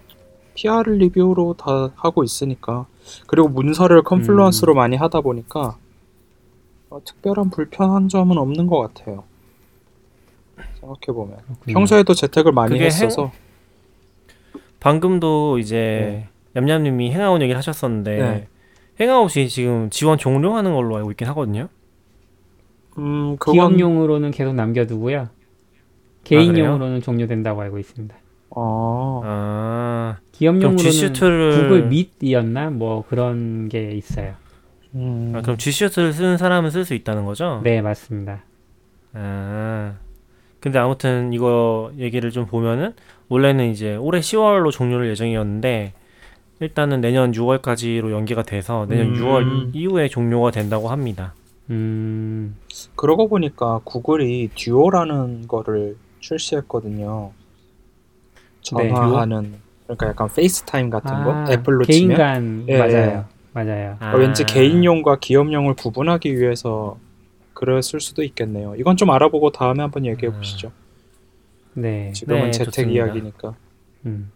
[0.58, 2.86] PR 리뷰로 다 하고 있으니까
[3.28, 5.76] 그리고 문서를 컨플루언스로 많이 하다 보니까
[6.90, 9.22] 어, 특별한 불편한 점은 없는 것 같아요.
[10.80, 11.38] 생각해 보면.
[11.66, 13.30] 평소에도 재택을 많이 했어서
[14.80, 18.48] 방금도 이제 얌얌님이 행아웃 얘기를 하셨었는데 네.
[18.98, 21.68] 행아웃이 지금 지원 종료하는 걸로 알고 있긴 하거든요.
[22.96, 25.28] 음 그건 기업용으로는 계속 남겨두고요.
[26.24, 28.16] 개인용으로는 종료된다고 알고 있습니다.
[28.50, 34.34] 어 아, 기업용으로는 G슈트를 구글 밑이었나 뭐 그런 게 있어요.
[34.94, 37.60] 음, 아, 그럼 G슈트를 쓰는 사람은 쓸 수 있다는 거죠?
[37.62, 38.42] 네, 맞습니다.
[39.12, 39.94] 아,
[40.60, 42.94] 근데 아무튼 이거 얘기를 좀 보면은
[43.28, 45.92] 원래는 이제 올해 10월로 종료를 예정이었는데
[46.60, 49.14] 일단은 내년 6월까지로 연기가 돼서 내년 음.
[49.14, 51.34] 6월 이후에 종료가 된다고 합니다.
[51.70, 52.56] 음,
[52.96, 57.32] 그러고 보니까 구글이 Duo라는 거를 출시했거든요.
[58.76, 59.54] 네, 전화하는
[59.84, 63.24] 그러니까 약간 FaceTime 같은 아, 거 애플로 개인 치면 간 예, 맞아요.
[63.52, 63.96] 맞아요.
[64.00, 66.98] 아, 왠지 개인용과 기업용을 구분하기 위해서
[67.54, 68.74] 그랬을 수도 있겠네요.
[68.76, 70.70] 이건 좀 알아보고 다음에 한번 얘기해 보시죠.
[71.74, 72.12] 네.
[72.12, 73.06] 지금은 네, 재택 좋습니다.
[73.06, 73.54] 이야기니까.
[74.06, 74.30] 음.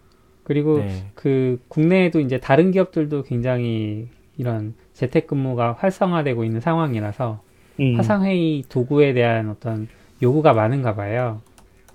[0.45, 1.11] 그리고 네.
[1.15, 7.41] 그 국내에도 이제 다른 기업들도 굉장히 이런 재택근무가 활성화되고 있는 상황이라서
[7.81, 7.95] 음.
[7.97, 9.89] 화상회의 도구에 대한 어떤
[10.21, 11.41] 요구가 많은가 봐요.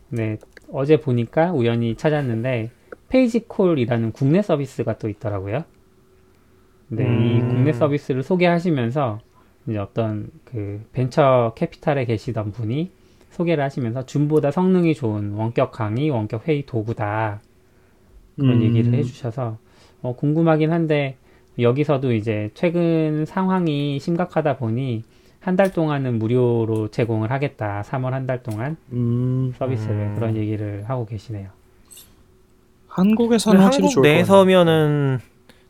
[0.10, 0.38] 네,
[0.72, 2.72] 어제 보니까 우연히 찾았는데
[3.10, 5.64] 페이지콜이라는 국내 서비스가 또 있더라고요.
[6.90, 7.50] 네, 이 음.
[7.50, 9.20] 국내 서비스를 소개하시면서
[9.68, 12.92] 이제 어떤 그 벤처 캐피탈에 계시던 분이
[13.32, 17.42] 소개를 하시면서 줌보다 성능이 좋은 원격 강의, 원격 회의 도구다.
[18.36, 18.62] 그런 음.
[18.64, 19.58] 얘기를 해주셔서
[20.02, 21.18] 어, 궁금하긴 한데
[21.60, 25.04] 여기서도 이제 최근 상황이 심각하다 보니
[25.40, 27.84] 한 달 동안은 무료로 제공을 하겠다.
[27.88, 30.16] 3월 한 달 동안 음, 서비스를 음.
[30.16, 31.50] 그런 얘기를 하고 계시네요.
[32.88, 34.18] 한국에서는 확실히 한국 좋을 것 같아요.
[34.18, 35.20] 내에서면은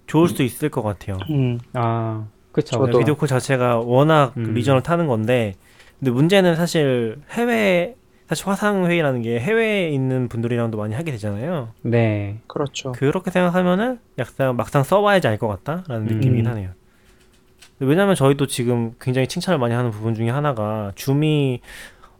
[0.08, 1.18] 좋을 수도 있을 것 같아요.
[1.30, 2.78] 음, 아, 그쵸.
[2.80, 4.54] 저도- 비디오 콜 자체가 워낙 음.
[4.54, 5.56] 리전을 타는 건데
[6.00, 7.96] 근데 문제는 사실 해외
[8.30, 11.70] 사실 화상 회의라는 게 해외에 있는 분들이랑도 많이 하게 되잖아요.
[11.82, 12.40] 네.
[12.48, 12.92] 그렇죠.
[12.94, 16.16] 그렇게 생각하면은 약간 막상 써봐야지 알 것 같다라는 음.
[16.16, 16.70] 느낌이긴 하네요.
[17.80, 21.62] 왜냐면 저희도 지금 굉장히 칭찬을 많이 하는 부분 중에 하나가 줌이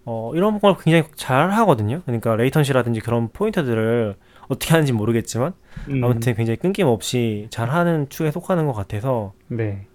[0.06, 2.02] 어, 이런 걸 굉장히 잘 하거든요.
[2.06, 4.16] 그러니까 레이턴시라든지 그런 포인트들을
[4.48, 5.54] 어떻게 하는지 모르겠지만
[5.90, 9.86] 음, 아무튼 굉장히 끊김없이 잘 하는 축에 속하는 것 같아서 네.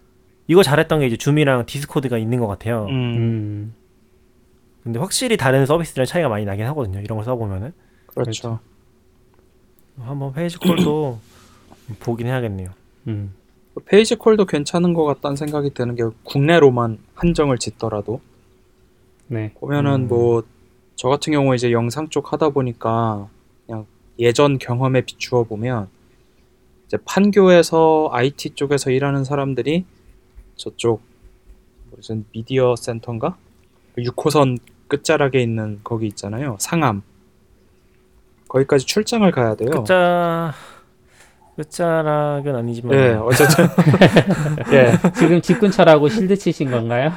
[0.49, 2.87] 이거 잘했던 게 이제 줌이랑 디스코드가 있는 것 같아요.
[2.91, 3.75] 음, 음.
[4.83, 7.01] 근데 확실히 다른 서비스랑 차이가 많이 나긴 하거든요.
[7.01, 7.73] 이런 걸 써보면은
[8.09, 8.59] 그렇죠.
[9.99, 11.19] 한번 페이지 콜도
[12.01, 12.71] 보긴 해야겠네요.
[13.07, 13.33] 음.
[13.81, 18.21] 페이지 콜도 괜찮은 것 같다는 생각이 드는 게 국내로만 한정을 짓더라도
[19.29, 19.53] 네.
[19.55, 20.09] 보면은 음.
[20.09, 23.29] 뭐저 같은 경우에 이제 영상 쪽 하다 보니까
[23.67, 23.87] 그냥
[24.19, 25.89] 예전 경험에 비추어 보면
[26.87, 29.87] 이제 판교에서 IT 쪽에서 일하는 사람들이
[30.57, 31.01] 저쪽
[31.91, 33.37] 무슨 미디어 센터인가
[33.97, 34.59] 6호선
[34.89, 37.03] 끝자락에 있는 거기 있잖아요 상암
[38.53, 39.71] 거기까지 출장을 가야 돼요.
[39.71, 40.53] 끝자
[41.57, 43.67] 끝자락은 아니지만 예, 어쨌든
[44.73, 47.13] 예, 지금 직근처라고 실드 치신 건가요?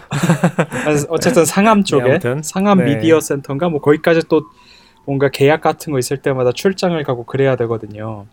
[1.09, 2.41] 어쨌든 상암 쪽에 네.
[2.41, 2.95] 상암 네.
[2.95, 4.43] 미디어 센터인가 뭐 거기까지 또
[5.05, 8.25] 뭔가 계약 같은 거 있을 때마다 출장을 가고 그래야 되거든요.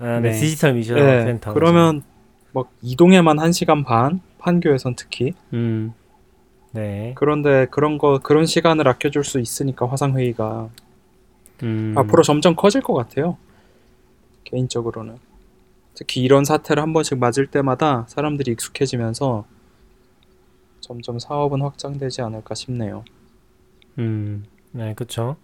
[0.00, 0.30] 아, 네.
[0.30, 0.32] 네.
[0.32, 1.52] 디지털 미션 예, 센터.
[1.54, 2.02] 그러면
[2.52, 5.92] 막 이동에만 1시간 반 판교에선 특히 음.
[6.72, 7.12] 네.
[7.14, 10.68] 그런데 그런 거 그런 시간을 아껴 줄 수 있으니까 화상 회의가
[11.62, 11.94] 음.
[11.96, 13.36] 앞으로 점점 커질 것 같아요.
[14.44, 15.16] 개인적으로는
[15.98, 19.44] 특히 이런 사태를 한 번씩 맞을 때마다 사람들이 익숙해지면서
[20.78, 23.04] 점점 사업은 확장되지 않을까 싶네요.
[23.98, 24.44] 음.
[24.70, 25.34] 네, 그렇죠.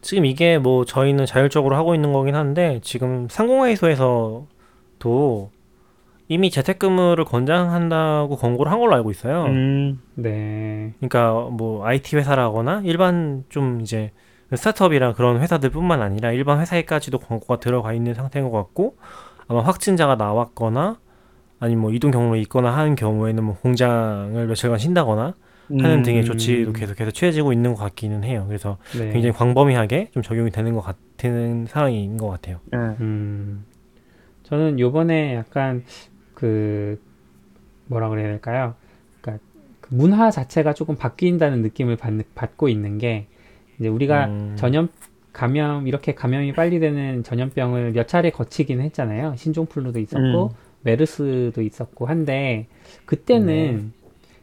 [0.00, 4.48] 지금 이게 뭐 저희는 자율적으로 하고 있는 거긴 한데 지금 상공회의소에서도
[6.26, 9.44] 이미 재택근무를 권장한다고 권고를 한 걸로 알고 있어요.
[9.44, 10.92] 음, 네.
[10.96, 14.10] 그러니까 뭐 IT 회사라거나 일반 좀 이제
[14.52, 18.96] 스타트업이랑 그런 회사들뿐만 아니라 일반 회사에까지도 광고가 들어가 있는 상태인 것 같고
[19.48, 20.98] 아마 확진자가 나왔거나
[21.60, 25.34] 아니면 뭐 이동 경로에 있거나 하는 경우에는 뭐 공장을 며칠간 쉰다거나
[25.70, 28.44] 하는 음, 등의 조치도 계속해서 취해지고 있는 것 같기는 해요.
[28.46, 29.10] 그래서 네.
[29.12, 32.60] 굉장히 광범위하게 좀 적용이 되는 것 같은 상황인 것 같아요.
[32.72, 32.76] 예.
[33.00, 33.64] 음.
[34.44, 35.84] 저는 요번에 약간
[36.32, 36.98] 그
[37.86, 38.74] 뭐라 그래야 될까요?
[39.20, 39.44] 그러니까
[39.80, 43.26] 그 문화 자체가 조금 바뀐다는 느낌을 받, 받고 있는 게
[43.78, 44.56] 이제 우리가 음.
[44.56, 44.88] 전염
[45.38, 49.36] 감염 이렇게 감염이 빨리 되는 전염병을 몇 차례 거치긴 했잖아요.
[49.36, 50.48] 신종플루도 있었고 음.
[50.80, 52.66] 메르스도 있었고 한데
[53.06, 53.92] 그때는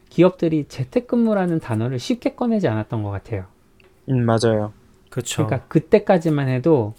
[0.08, 3.44] 기업들이 재택근무라는 단어를 쉽게 꺼내지 않았던 것 같아요.
[4.08, 4.72] 음, 맞아요.
[5.10, 5.44] 그렇죠.
[5.44, 6.94] 그러니까 그때까지만 해도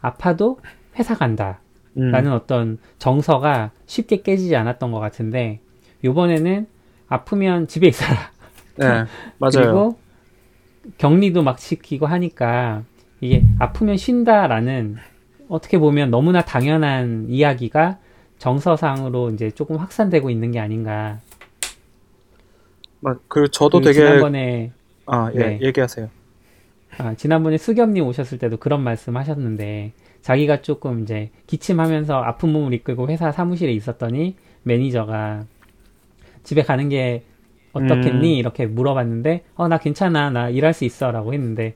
[0.00, 0.58] 아파도
[0.98, 1.60] 회사 간다.
[1.98, 5.60] 음, 라는 어떤 정서가 쉽게 깨지지 않았던 것 같은데
[6.02, 6.66] 요번에는
[7.06, 8.32] 아프면 집에 있어라.
[8.74, 9.04] 네,
[9.38, 9.52] 맞아요.
[9.52, 9.98] 그리고
[10.98, 12.82] 격리도 막 시키고 하니까
[13.20, 14.96] 이게 아프면 쉰다라는
[15.48, 17.98] 어떻게 보면 너무나 당연한 이야기가
[18.38, 21.20] 정서상으로 이제 조금 확산되고 있는 게 아닌가.
[23.00, 24.72] 막, 그 저도 그 되게 지난번에
[25.06, 25.58] 아, 예, 네.
[25.62, 26.08] 얘기하세요.
[26.98, 33.08] 아, 지난번에 수겸님 오셨을 때도 그런 말씀 하셨는데, 자기가 조금 이제 기침하면서 아픈 몸을 이끌고
[33.08, 35.44] 회사 사무실에 있었더니, 매니저가
[36.42, 37.22] 집에 가는 게
[37.72, 38.34] 어떻겠니?
[38.34, 38.38] 음.
[38.38, 40.30] 이렇게 물어봤는데, 어, 나 괜찮아.
[40.30, 41.10] 나 일할 수 있어.
[41.10, 41.74] 라고 했는데,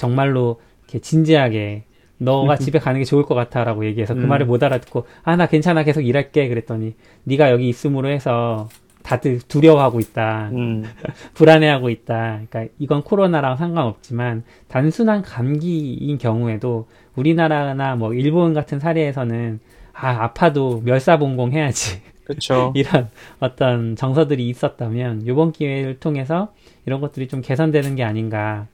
[0.00, 1.84] 정말로 이렇게 진지하게,
[2.16, 3.64] 너가 집에 가는 게 좋을 것 같아.
[3.64, 4.28] 라고 얘기해서 그 음.
[4.28, 5.84] 말을 못 알아듣고, 아, 나 괜찮아.
[5.84, 6.48] 계속 일할게.
[6.48, 8.68] 그랬더니, 네가 여기 있음으로 해서
[9.02, 10.50] 다들 두려워하고 있다.
[10.52, 10.84] 음,
[11.34, 12.40] 불안해하고 있다.
[12.48, 16.86] 그러니까 이건 코로나랑 상관없지만 단순한 감기인 경우에도
[17.16, 19.60] 우리나라나 뭐 일본 같은 사례에서는
[19.92, 22.72] 아 아파도 멸사봉공 해야지 그렇죠.
[22.76, 23.08] 이런
[23.40, 26.52] 어떤 정서들이 있었다면 이번 기회를 통해서
[26.86, 28.66] 이런 것들이 좀 개선되는 게 아닌가.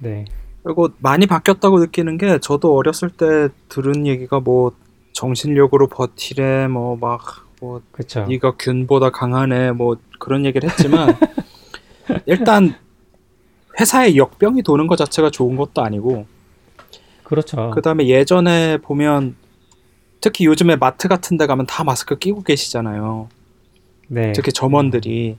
[0.00, 0.24] 네,
[0.62, 4.72] 그리고 많이 바뀌었다고 느끼는 게 저도 어렸을 때 들은 얘기가 뭐
[5.12, 8.26] 정신력으로 버티래 뭐막뭐 그렇죠.
[8.26, 11.16] 네가 균보다 강하네 뭐 그런 얘기를 했지만
[12.26, 12.74] 일단
[13.78, 16.26] 회사에 역병이 도는 것 자체가 좋은 것도 아니고
[17.24, 17.70] 그렇죠.
[17.70, 19.36] 그다음에 예전에 보면
[20.20, 23.28] 특히 요즘에 마트 같은 데 가면 다 마스크 끼고 계시잖아요.
[24.08, 25.36] 네, 특히 점원들이.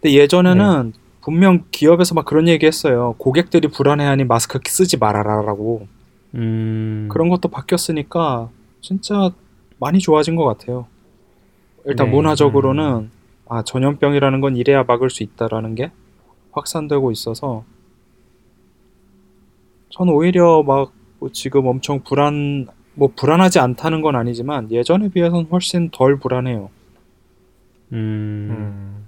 [0.00, 0.92] 근데 예전에는
[1.26, 3.16] 분명 기업에서 막 그런 얘기 했어요.
[3.18, 5.88] 고객들이 불안해하니 마스크 쓰지 말아라라고.
[6.36, 8.48] 음, 그런 것도 바뀌었으니까
[8.80, 9.30] 진짜
[9.78, 10.86] 많이 좋아진 것 같아요.
[11.84, 13.10] 일단 네, 문화적으로는
[13.48, 15.90] 아 전염병이라는 건 이래야 막을 수 있다라는 게
[16.52, 17.64] 확산되고 있어서
[19.90, 25.90] 저는 오히려 막 뭐 지금 엄청 불안 뭐 불안하지 않다는 건 아니지만 예전에 비해서는 훨씬
[25.90, 26.70] 덜 불안해요.
[27.92, 29.05] 음, 음.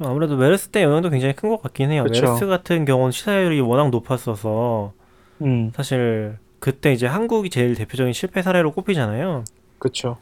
[0.00, 2.04] 좀 아무래도 메르스 때 영향도 굉장히 큰 것 같긴 해요.
[2.04, 2.22] 그쵸.
[2.22, 4.92] 메르스 같은 경우는 치사율이 워낙 높았어서
[5.42, 9.44] 음, 사실 그때 이제 한국이 제일 대표적인 실패 사례로 꼽히잖아요.
[9.78, 10.16] 그렇죠.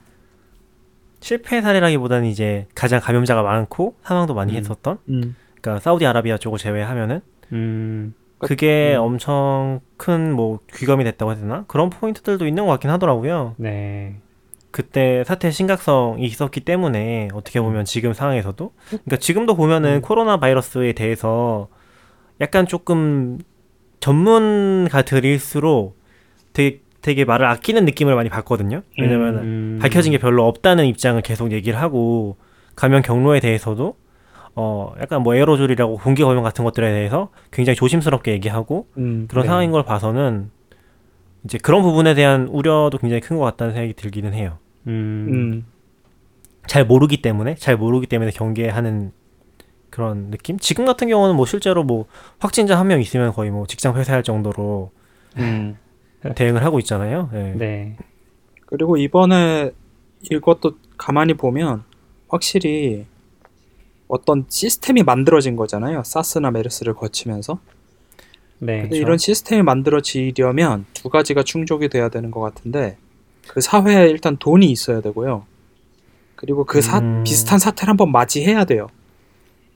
[1.21, 4.57] 실패 사례라기보다는 이제 가장 감염자가 많고 사망도 많이 음.
[4.59, 7.21] 했었던 음, 그러니까 사우디아라비아 쪽을 제외하면은
[7.53, 9.03] 음, 그게 음.
[9.03, 11.65] 엄청 큰 뭐 귀감이 됐다고 해야 되나?
[11.69, 13.55] 그런 포인트들도 있는 것 같긴 하더라고요.
[13.59, 14.17] 네.
[14.79, 20.01] 그때 사태의 심각성이 있었기 때문에 어떻게 보면 지금 상황에서도 그러니까 지금도 보면은 음.
[20.03, 21.67] 코로나 바이러스에 대해서
[22.41, 23.39] 약간 조금
[23.99, 25.99] 전문가들일수록
[26.53, 28.83] 되게 되게 말을 아끼는 느낌을 많이 받거든요.
[29.01, 32.37] 왜냐면은 음, 밝혀진 게 별로 없다는 입장을 계속 얘기를 하고
[32.77, 33.97] 감염 경로에 대해서도
[34.55, 39.49] 어 약간 뭐 에어로졸이라고 공기 감염 같은 것들에 대해서 굉장히 조심스럽게 얘기하고 음, 그런 네.
[39.49, 40.53] 상황인 걸 봐서는
[41.45, 44.59] 이제 그런 부분에 대한 우려도 굉장히 큰 것 같다는 생각이 들기는 해요.
[44.89, 45.67] 음, 음,
[46.67, 49.13] 잘 모르기 때문에 잘 모르기 때문에 경계하는
[49.91, 50.59] 그런 느낌?
[50.59, 52.07] 지금 같은 경우는 뭐 실제로 뭐
[52.39, 54.91] 확진자 한 명 있으면 거의 뭐 직장 폐쇄할 정도로
[55.37, 55.77] 음.
[56.35, 57.31] 대응을 하고 있잖아요.
[57.35, 57.55] 예.
[57.57, 57.97] 네.
[58.67, 59.71] 그리고 이번에
[60.31, 61.85] 이것도 가만히 보면
[62.29, 63.07] 확실히
[64.09, 66.03] 어떤 시스템이 만들어진 거잖아요.
[66.05, 67.61] 사스나 메르스를 거치면서.
[68.59, 68.83] 네.
[68.83, 72.97] 근데 이런 시스템이 만들어지려면 두 가지가 충족이 돼야 되는 것 같은데
[73.49, 75.45] 그 사회에 일단 돈이 있어야 되고요.
[76.37, 77.25] 그리고 그 사, 음.
[77.25, 78.87] 비슷한 사태를 한번 맞이해야 돼요.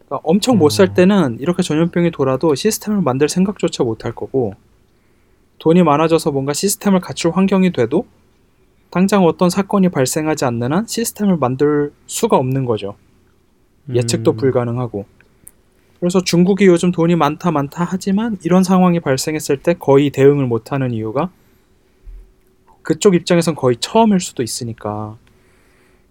[0.07, 0.95] 그러니까 엄청 못살 음.
[0.95, 4.55] 때는 이렇게 전염병이 돌아도 시스템을 만들 생각조차 못할 거고
[5.59, 8.07] 돈이 많아져서 뭔가 시스템을 갖출 환경이 돼도
[8.91, 12.95] 당장 어떤 사건이 발생하지 않는 한 시스템을 만들 수가 없는 거죠.
[13.93, 15.07] 예측도 음, 불가능하고.
[15.99, 21.31] 그래서 중국이 요즘 돈이 많다 많다 하지만 이런 상황이 발생했을 때 거의 대응을 못하는 이유가
[22.93, 25.17] 그쪽 입장에선 거의 처음일 수도 있으니까.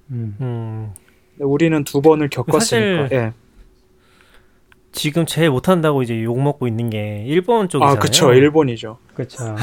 [0.10, 0.94] 음, 음,
[1.40, 2.60] 우리는 두 번을 겪었으니까.
[2.60, 3.34] 사실 예.
[4.92, 7.98] 지금 제일 못한다고 이제 욕 먹고 있는 게 일본 쪽이잖아요.
[7.98, 8.34] 아, 그쵸.
[8.34, 8.98] 일본이죠.
[9.14, 9.56] 그렇죠.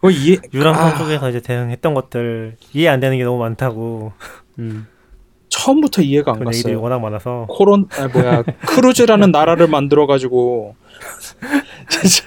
[0.00, 4.12] 그 이해, 유람선 아, 쪽에서 이제 대응했던 것들 이해 안 되는 게 너무 많다고
[4.60, 4.86] 음,
[5.48, 6.80] 처음부터 이해가 안 갔어요.
[6.80, 10.76] 워낙 많아서 코론, 아, 뭐야, 크루즈라는 나라를 만들어 가지고.
[11.90, 12.24] 진짜.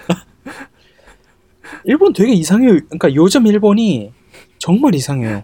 [1.86, 2.74] 일본 되게 이상해요.
[2.86, 4.12] 그러니까 요즘 일본이
[4.58, 5.44] 정말 이상해요.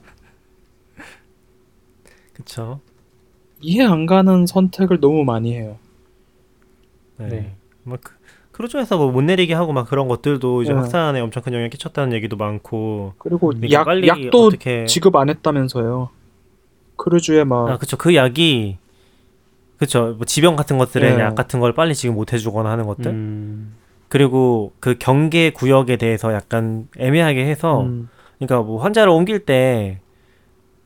[2.33, 2.79] 그쵸.
[3.61, 5.77] 이해 안 가는 선택을 너무 많이 해요.
[7.17, 7.27] 네.
[7.29, 7.55] 네.
[7.83, 8.13] 뭐 그,
[8.51, 10.77] 크루즈에서 뭐 못 내리게 하고 막 그런 것들도 이제 네.
[10.79, 16.09] 확산에 엄청 큰 영향 끼쳤다는 얘기도 많고 그리고 약, 약도 어떻게 지급 안 했다면서요.
[16.97, 18.77] 크루즈에 막 아 그쵸 그 약이
[19.77, 21.21] 그쵸 뭐 지병 같은 것들의 네.
[21.21, 23.75] 약 같은 걸 빨리 지금 못 해주거나 하는 것들 음,
[24.15, 28.07] 그리고 그 경계 구역에 대해서 약간 애매하게 해서 음,
[28.39, 29.99] 그러니까 뭐 환자를 옮길 때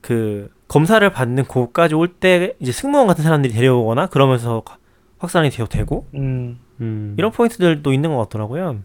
[0.00, 4.64] 그 검사를 받는 곳까지 올 때 이제 승무원 같은 사람들이 데려오거나 그러면서
[5.18, 8.80] 확산이 되어 되고 음, 음, 이런 포인트들도 있는 것 같더라고요.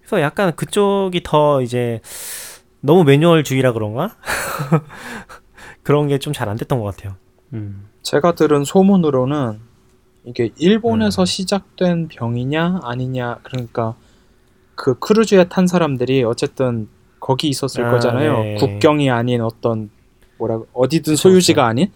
[0.00, 2.00] 그래서 약간 그쪽이 더 이제
[2.80, 4.16] 너무 매뉴얼주의라 그런가?
[5.84, 7.14] 그런 게 좀 잘 안 됐던 것 같아요.
[7.52, 9.60] 음, 제가 들은 소문으로는
[10.24, 11.26] 이게 일본에서 음.
[11.26, 13.94] 시작된 병이냐 아니냐 그러니까
[14.74, 16.88] 그 크루즈에 탄 사람들이 어쨌든
[17.20, 18.38] 거기 있었을 아, 거잖아요.
[18.42, 18.54] 네.
[18.56, 19.90] 국경이 아닌 어떤
[20.38, 21.90] 뭐라 어디든 소유지가 아닌.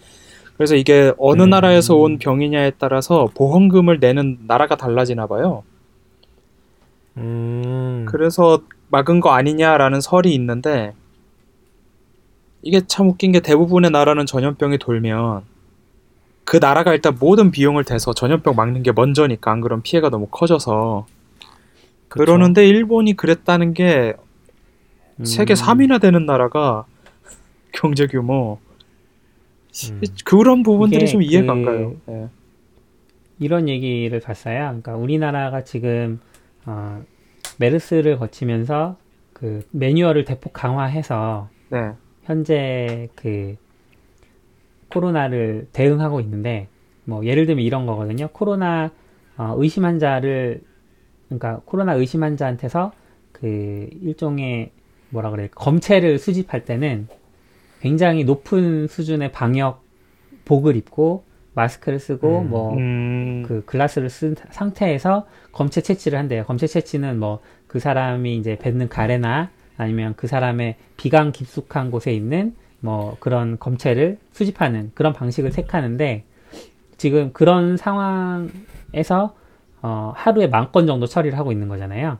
[0.56, 1.50] 그래서 이게 어느 음.
[1.50, 5.62] 나라에서 온 병이냐에 따라서 보험금을 내는 나라가 달라지나 봐요.
[7.16, 10.94] 음, 그래서 막은 거 아니냐라는 설이 있는데
[12.62, 15.42] 이게 참 웃긴 게 대부분의 나라는 전염병이 돌면
[16.48, 21.06] 그 나라가 일단 모든 비용을 대서 전염병 막는 게 먼저니까 안 그럼 피해가 너무 커져서
[22.08, 22.24] 그쵸.
[22.24, 24.14] 그러는데 일본이 그랬다는 게
[25.20, 26.86] 음, 세계 3위나 되는 나라가
[27.72, 28.58] 경제 규모
[29.90, 30.00] 음.
[30.24, 31.96] 그런 부분들이 좀 이해가 안 그- 가요.
[32.08, 32.28] 예.
[33.40, 34.56] 이런 얘기를 봤어요.
[34.68, 36.18] 그러니까 우리나라가 지금
[36.64, 37.02] 어,
[37.58, 38.96] 메르스를 거치면서
[39.34, 41.90] 그 매뉴얼을 대폭 강화해서 네.
[42.24, 43.56] 현재 그
[44.90, 46.68] 코로나를 대응하고 있는데
[47.04, 48.28] 뭐 예를 들면 이런 거거든요.
[48.32, 48.90] 코로나
[49.36, 50.62] 어, 의심 환자를
[51.28, 52.92] 그러니까 코로나 의심 환자한테서
[53.32, 54.72] 그 일종의
[55.10, 57.08] 뭐라 그래 검체를 수집할 때는
[57.80, 59.84] 굉장히 높은 수준의 방역
[60.44, 61.24] 복을 입고
[61.54, 62.50] 마스크를 쓰고 음.
[62.50, 66.44] 뭐 음, 그 글라스를 쓴 상태에서 검체 채취를 한대요.
[66.44, 72.56] 검체 채취는 뭐 그 사람이 이제 뱉는 가래나 아니면 그 사람의 비강 깊숙한 곳에 있는
[72.80, 76.24] 뭐 그런 검체를 수집하는 그런 방식을 택하는데
[76.96, 79.34] 지금 그런 상황에서
[79.82, 82.18] 어, 하루에 만 건 정도 처리를 하고 있는 거잖아요.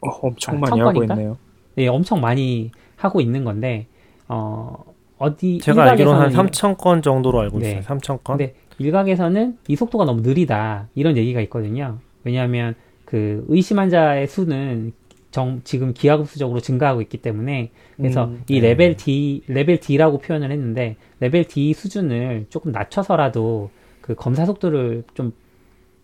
[0.00, 1.14] 어, 엄청 아, 많이 천 하고 건인가?
[1.14, 1.36] 있네요.
[1.74, 3.86] 네, 엄청 많이 하고 있는 건데
[4.28, 4.84] 어,
[5.18, 7.70] 어디 제가 알기로는 한 일각에서는 3천 건 정도로 알고 네.
[7.72, 7.82] 있어요.
[7.82, 8.36] 3천 건.
[8.38, 11.98] 근데 일각에서는 이 속도가 너무 느리다 이런 얘기가 있거든요.
[12.24, 12.74] 왜냐하면
[13.04, 14.92] 그 의심 환자의 수는
[15.36, 18.68] 정, 지금 기하급수적으로 증가하고 있기 때문에 그래서 음, 이 네.
[18.68, 23.68] 레벨 D 레벨 D라고 표현을 했는데 레벨 D 수준을 조금 낮춰서라도
[24.00, 25.32] 그 검사 속도를 좀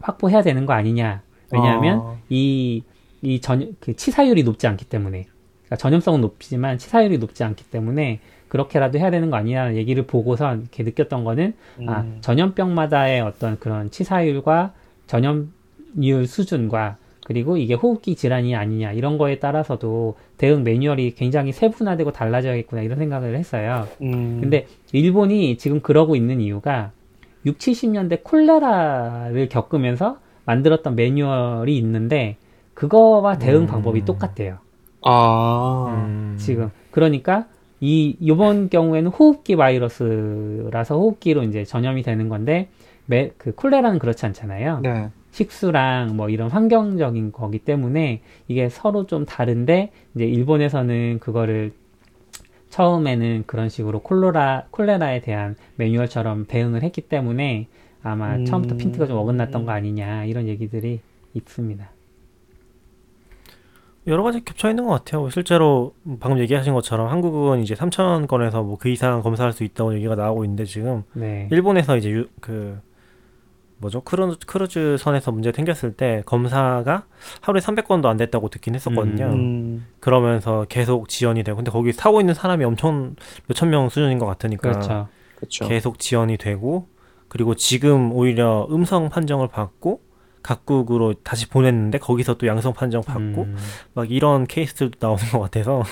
[0.00, 1.22] 확보해야 되는 거 아니냐.
[1.50, 2.82] 왜냐하면 아, 이,
[3.22, 5.24] 이 전, 그 치사율이 높지 않기 때문에.
[5.64, 10.82] 그러니까 전염성은 높지만 치사율이 높지 않기 때문에 그렇게라도 해야 되는 거 아니냐는 얘기를 보고선 이렇게
[10.82, 11.54] 느꼈던 거는
[11.86, 12.18] 아, 음.
[12.20, 14.74] 전염병마다의 어떤 그런 치사율과
[15.06, 22.82] 전염률 수준과 그리고 이게 호흡기 질환이 아니냐 이런 거에 따라서도 대응 매뉴얼이 굉장히 세분화되고 달라져야겠구나
[22.82, 23.86] 이런 생각을 했어요.
[24.02, 26.90] 음, 근데 일본이 지금 그러고 있는 이유가
[27.46, 32.36] 6, 70년대 콜레라를 겪으면서 만들었던 매뉴얼이 있는데
[32.74, 33.66] 그거와 대응 음.
[33.66, 34.58] 방법이 똑같대요.
[35.04, 36.36] 아, 음.
[36.38, 37.46] 지금 그러니까
[37.80, 42.68] 이 이번 경우에는 호흡기 바이러스라서 호흡기로 이제 전염이 되는 건데
[43.06, 44.80] 매, 그 콜레라는 그렇지 않잖아요.
[44.82, 45.10] 네.
[45.32, 51.72] 식수랑 뭐 이런 환경적인 거기 때문에 이게 서로 좀 다른데 이제 일본에서는 그거를
[52.70, 57.66] 처음에는 그런 식으로 콜로라 콜레라에 대한 매뉴얼처럼 대응을 했기 때문에
[58.02, 58.44] 아마 음.
[58.44, 61.00] 처음부터 핀트가 좀 어긋났던 거 아니냐 이런 얘기들이
[61.34, 61.90] 있습니다.
[64.08, 65.30] 여러 가지 겹쳐 있는 것 같아요.
[65.30, 70.16] 실제로 방금 얘기하신 것처럼 한국은 이제 3천 건에서 뭐 그 이상 검사할 수 있다고 얘기가
[70.16, 71.48] 나오고 있는데 지금 네.
[71.52, 72.80] 일본에서 이제 유, 그
[73.82, 77.04] 뭐죠 크루즈 크루즈 선에서 문제 생겼을 때 검사가
[77.40, 79.26] 하루에 300건도 안 됐다고 듣긴 했었거든요.
[79.26, 83.16] 음, 그러면서 계속 지연이 되고 근데 거기 사고 있는 사람이 엄청
[83.48, 85.08] 몇천 명 수준인 것 같으니까 그렇죠.
[85.34, 85.68] 그렇죠.
[85.68, 86.88] 계속 지연이 되고
[87.28, 90.00] 그리고 지금 오히려 음성 판정을 받고
[90.42, 93.56] 각국으로 다시 보냈는데 거기서 또 양성 판정 받고 음,
[93.94, 95.82] 막 이런 케이스들도 나오는 것 같아서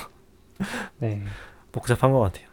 [0.99, 1.22] 네.
[1.72, 2.47] 복잡한 것 같아요.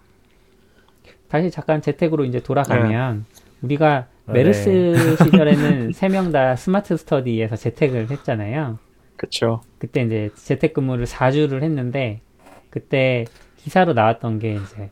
[1.27, 3.25] 다시 잠깐 재택으로 이제 돌아가면
[3.61, 5.15] 우리가 아, 메르스 네.
[5.25, 8.77] 시절에는 세 명 다 스마트 스터디에서 재택을 했잖아요.
[9.15, 9.61] 그렇죠.
[9.79, 12.21] 그때 이제 재택근무를 4주를 했는데
[12.69, 13.25] 그때
[13.57, 14.89] 기사로 나왔던 게 이제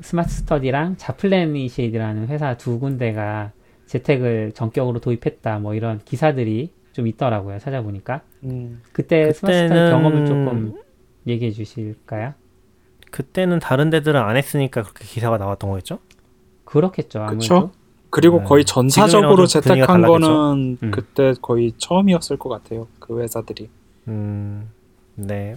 [0.00, 3.52] 스마트 스터디랑 잡플래닛이라는 회사 두 군데가
[3.86, 10.26] 재택을 전격으로 도입했다 뭐 이런 기사들이 좀 있더라고요 찾아보니까 음, 그때 스마트 스터디 그때는- 경험을
[10.26, 10.74] 조금
[11.26, 12.34] 얘기해 주실까요?
[13.10, 15.98] 그때는 다른 데들은 안 했으니까 그렇게 기사가 나왔던 거겠죠?
[16.64, 17.70] 그렇겠죠 아무래도 그쵸?
[18.10, 18.44] 그리고 네.
[18.44, 20.02] 거의 전사적으로 재택한?
[20.02, 20.90] 거는 음.
[20.90, 22.86] 그때 거의 처음이었을 것 같아요.
[22.98, 23.68] 그 회사들이.
[24.08, 24.70] 음,
[25.14, 25.56] 네.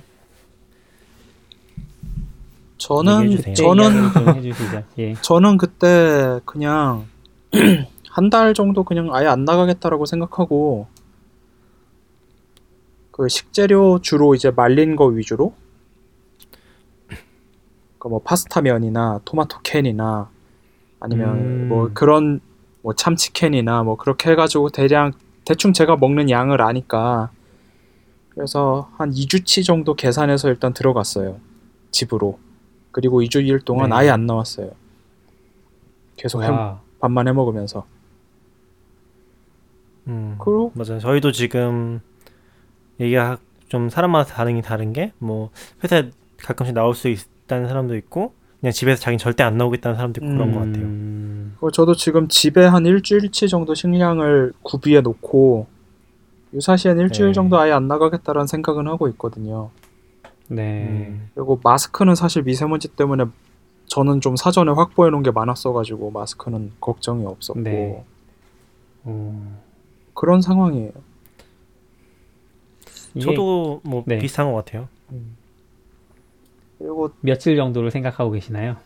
[2.77, 3.53] 저는.
[3.53, 4.11] 저는
[4.97, 5.13] 예.
[5.21, 7.05] 저는 그때 그냥
[8.09, 10.87] 한 달 정도 그냥 아예 안 나가겠다라고 생각하고
[13.11, 15.53] 그 식재료 주로 이제 말린 거 위주로
[17.99, 20.29] 그 뭐 파스타면이나 토마토 캔이나
[21.01, 21.67] 아니면 음.
[21.67, 22.39] 뭐 그런
[22.81, 25.11] 뭐 참치 캔이나 뭐 그렇게 해가지고 대량
[25.43, 27.29] 대충 제가 먹는 양을 아니까
[28.29, 31.39] 그래서 한 2주치 정도 계산해서 일단 들어갔어요
[31.91, 32.39] 집으로
[32.91, 33.95] 그리고 2주 일 동안 네.
[33.97, 34.71] 아예 안 나왔어요
[36.15, 36.79] 계속 해, 와.
[36.99, 37.85] 밥만 해 먹으면서
[40.07, 40.99] 음, 그리고 맞아요.
[40.99, 41.99] 저희도 지금
[42.99, 43.37] 얘기가
[43.69, 45.49] 좀 사람마다 반응이 다른 게 뭐
[45.83, 50.33] 회사에 가끔씩 나올 수 있다는 사람도 있고 그냥 집에서 자기는 절대 안 나오겠다는 사람도 있고
[50.33, 50.85] 그런 것 같아요.
[50.85, 55.65] 음, 그리고 저도 지금 집에 한 일주일치 정도 식량을 구비해 놓고
[56.53, 57.33] 유사시엔 일주일 네.
[57.33, 59.71] 정도 아예 안 나가겠다라는 생각은 하고 있거든요.
[60.47, 60.85] 네.
[60.87, 63.25] 음, 그리고 마스크는 사실 미세먼지 때문에
[63.87, 68.05] 저는 좀 사전에 확보해 놓은 게 많았어가지고 마스크는 걱정이 없었고 네.
[69.03, 69.59] 어,
[70.13, 70.91] 그런 상황이에요.
[73.19, 74.19] 저도 뭐 네.
[74.19, 74.87] 비슷한 것 같아요.
[75.09, 75.40] 그
[76.81, 78.77] 리고 며칠 정도를 생각하고 계시나요?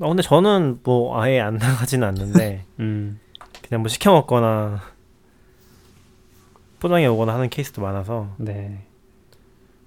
[0.00, 3.20] 어, 근데 저는 뭐 아예 안 나가지는 않는데 음,
[3.62, 4.80] 그냥 뭐 시켜 먹거나
[6.80, 8.80] 포장해 오거나 하는 케이스도 많아서 네.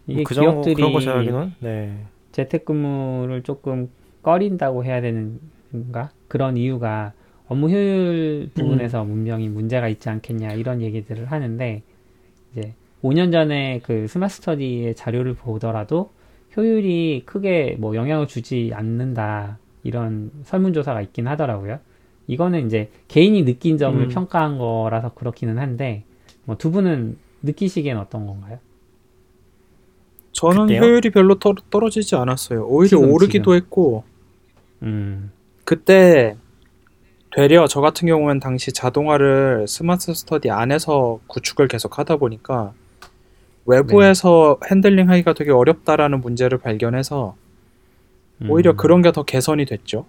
[0.06, 2.06] 뭐 이게 그 기업들이 그런 네.
[2.32, 3.90] 재택근무를 조금
[4.22, 6.12] 꺼린다고 해야 되는가?
[6.28, 7.14] 그런 이유가
[7.48, 11.84] 업무 효율 부분에서 분명히 문제가 있지 않겠냐 이런 얘기들을 하는데
[12.52, 12.74] 이제
[13.04, 16.12] 5년 전에 그 스마트 스터디의 자료를 보더라도
[16.58, 21.80] 효율이 크게 뭐 영향을 주지 않는다 이런 설문조사가 있긴 하더라고요.
[22.28, 24.10] 이거는 이제 개인이 느낀 점을 음.
[24.10, 26.04] 평가한 거라서 그렇기는 한데
[26.46, 28.60] 뭐 두 분은 느끼시기엔 어떤 건가요?
[30.32, 30.82] 저는 그때요?
[30.82, 32.66] 효율이 별로 떨, 떨어지지 않았어요.
[32.68, 34.04] 오히려 지금, 오르기도 했고
[34.84, 35.32] 음,
[35.64, 36.36] 그때
[37.34, 42.74] 되려 저 같은 경우는 당시 자동화를 스마트 스터디 안에서 구축을 계속 하다 보니까
[43.66, 47.36] 외부에서 핸들링 하기가 되게 어렵다라는 문제를 발견해서
[48.48, 50.06] 오히려 음, 그런 게 더 개선이 됐죠.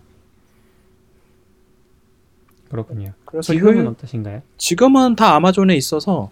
[2.70, 3.12] 그렇군요.
[3.24, 4.42] 그래서 지금은 효율, 어떠신가요?
[4.58, 6.30] 지금은 다 아마존에 있어서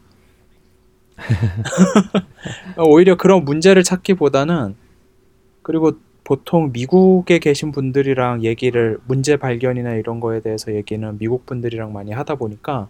[2.78, 4.74] 오히려 그런 문제를 찾기보다는
[5.62, 5.92] 그리고
[6.24, 12.34] 보통 미국에 계신 분들이랑 얘기를 문제 발견이나 이런 거에 대해서 얘기는 미국 분들이랑 많이 하다
[12.36, 12.88] 보니까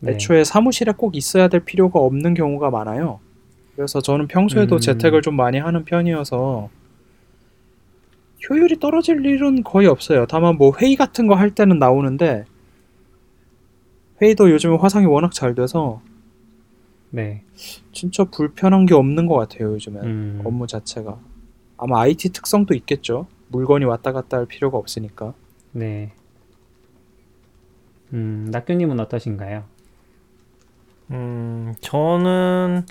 [0.00, 0.12] 네.
[0.12, 3.20] 애초에 사무실에 꼭 있어야 될 필요가 없는 경우가 많아요.
[3.80, 4.78] 그래서 저는 평소에도 음.
[4.78, 6.68] 재택을 좀 많이 하는 편이어서
[8.46, 10.26] 효율이 떨어질 일은 거의 없어요.
[10.26, 12.44] 다만 뭐 회의 같은 거 할 때는 나오는데
[14.20, 16.02] 회의도 요즘에 화상이 워낙 잘 돼서
[17.08, 17.42] 네.
[17.90, 19.72] 진짜 불편한 게 없는 것 같아요.
[19.72, 21.18] 요즘엔 음, 업무 자체가
[21.78, 23.28] 아마 IT 특성도 있겠죠.
[23.48, 25.32] 물건이 왔다 갔다 할 필요가 없으니까.
[25.72, 26.12] 네.
[28.12, 29.64] 음, 낙규님은 어떠신가요?
[31.12, 32.84] 음, 저는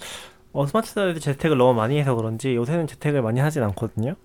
[0.60, 4.16] 어, 스마트 스터디 재택을 너무 많이 해서 그런지 요새는 재택을 많이 하진 않거든요.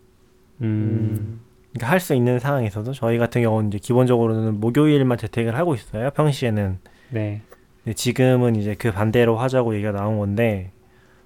[0.62, 1.38] 음,
[1.72, 6.10] 그러니까 할 수 있는 상황에서도 저희 같은 경우는 이제 기본적으로는 목요일만 재택을 하고 있어요.
[6.10, 6.78] 평시에는.
[7.10, 7.40] 네.
[7.84, 10.72] 근데 지금은 이제 그 반대로 하자고 얘기가 나온 건데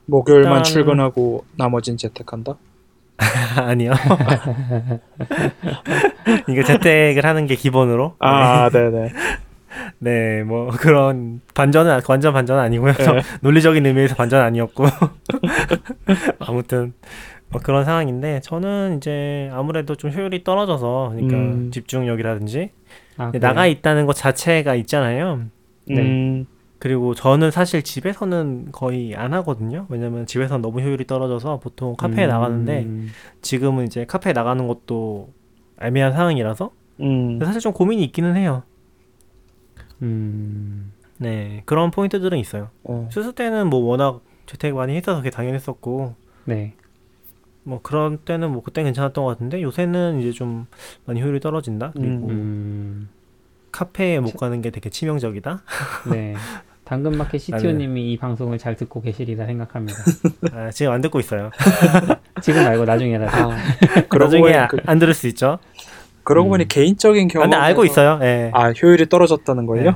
[0.05, 2.59] 목요일만 일단- 출근하고 나머진 재택한다.
[3.57, 3.93] 아니요.
[6.49, 8.15] 이거 재택을 하는 게 기본으로.
[8.19, 9.09] 아, 네 네.
[9.99, 12.93] 네, 뭐 그런 반전은 완전 반전은 아니고요.
[12.95, 13.21] 저 네.
[13.43, 14.85] 논리적인 의미에서 반전 은 아니었고
[16.41, 16.93] 아무튼
[17.51, 21.71] 뭐 그런 상황인데 저는 이제 아무래도 좀 효율이 떨어져서 그러니까 음.
[21.73, 22.71] 집중력이라든지
[23.17, 23.33] 아?
[23.41, 25.45] 나가 있다는 것 자체가 있잖아요.
[25.87, 26.01] 네.
[26.01, 26.47] 음,
[26.79, 29.87] 그리고 저는 사실 집에서는 거의 안 하거든요.
[29.89, 32.87] 왜냐면 집에서는 너무 효율이 떨어져서 보통 카페에 음, 나가는데
[33.43, 35.31] 지금은 이제 카페에 나가는 것도
[35.81, 36.71] 애매한 상황이라서
[37.01, 38.63] 음, 사실 좀 고민이 있기는 해요.
[40.03, 42.71] 음, 네, 그런 포인트들은 있어요.
[42.89, 43.09] 네.
[43.11, 46.75] 수수 때는 뭐 워낙 재택 많이 했어서 그게 당연했었고 네.
[47.65, 50.67] 뭐 그런 때는 뭐 그때 괜찮았던 것 같은데 요새는 이제 좀
[51.05, 51.93] 많이 효율이 떨어진다.
[51.95, 53.09] 그리고 음,
[53.73, 55.63] 카페에 못 가는 게 되게 치명적이다.
[56.11, 56.35] 네.
[56.85, 59.99] 당근마켓 CTO님이 이 방송을 잘 듣고 계시리라 생각합니다.
[60.53, 61.51] 아, 지금 안 듣고 있어요.
[62.41, 63.53] 지금 말고 나중에라도.
[63.53, 65.59] 아, 나중에 안 들을 수 있죠.
[66.29, 66.69] 그러고 보니 음.
[66.69, 67.51] 개인적인 아, 경험.
[67.51, 68.19] 근데 알고 있어요.
[68.23, 68.51] 예.
[68.55, 69.67] 아, 효율이 떨어졌다는?
[69.75, 69.89] 네.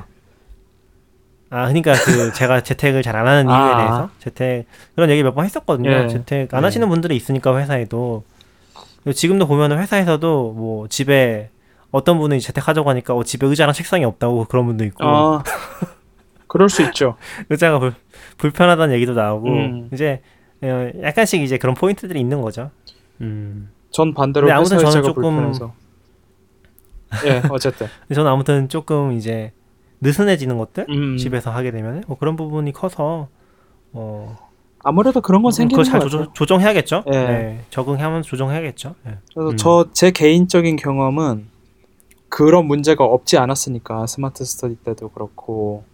[1.51, 3.76] 아, 그러니까 그 제가 재택을 잘 안 하는 이유에 아.
[3.76, 4.64] 대해서 재택
[4.95, 5.91] 그런 얘기 몇 번 했었거든요.
[5.91, 6.09] 예.
[6.09, 6.66] 재택 안 네.
[6.66, 8.24] 하시는 분들이 있으니까 회사에도
[9.14, 11.51] 지금도 보면은 회사에서도 뭐 집에
[11.91, 15.43] 어떤 분은 이제 재택하자고 하니까 어, 집에 의자랑 책상이 없다고 그런 분도 있고 아,
[16.47, 17.16] 그럴 수 있죠.
[17.51, 17.93] 의자가 불,
[18.39, 19.91] 불편하다는 얘기도 나오고 음.
[19.93, 20.22] 이제
[20.62, 22.70] 어, 약간씩 이제 그런 포인트들이 있는 거죠.
[23.20, 25.74] 음, 전 반대로 아무튼 저는 조금- 불편해서.
[27.26, 27.86] 예, 어쨌든.
[28.14, 29.52] 저는 아무튼 조금 이제
[30.00, 33.28] 느슨해지는 것들 음, 집에서 하게 되면 어, 그런 부분이 커서
[33.92, 34.36] 어,
[34.82, 36.20] 아무래도 그런 건 생기는 그걸 잘것 같아요.
[36.24, 37.04] 조정, 조정 해야겠죠.
[37.06, 37.10] 예.
[37.10, 38.94] 네, 적응하면 조정해야겠죠.
[39.06, 39.18] 예.
[39.34, 39.56] 그래서 음.
[39.56, 41.46] 저제 개인적인 경험은
[42.28, 45.84] 그런 문제가 없지 않았으니까 스마트 스터디 때도 그렇고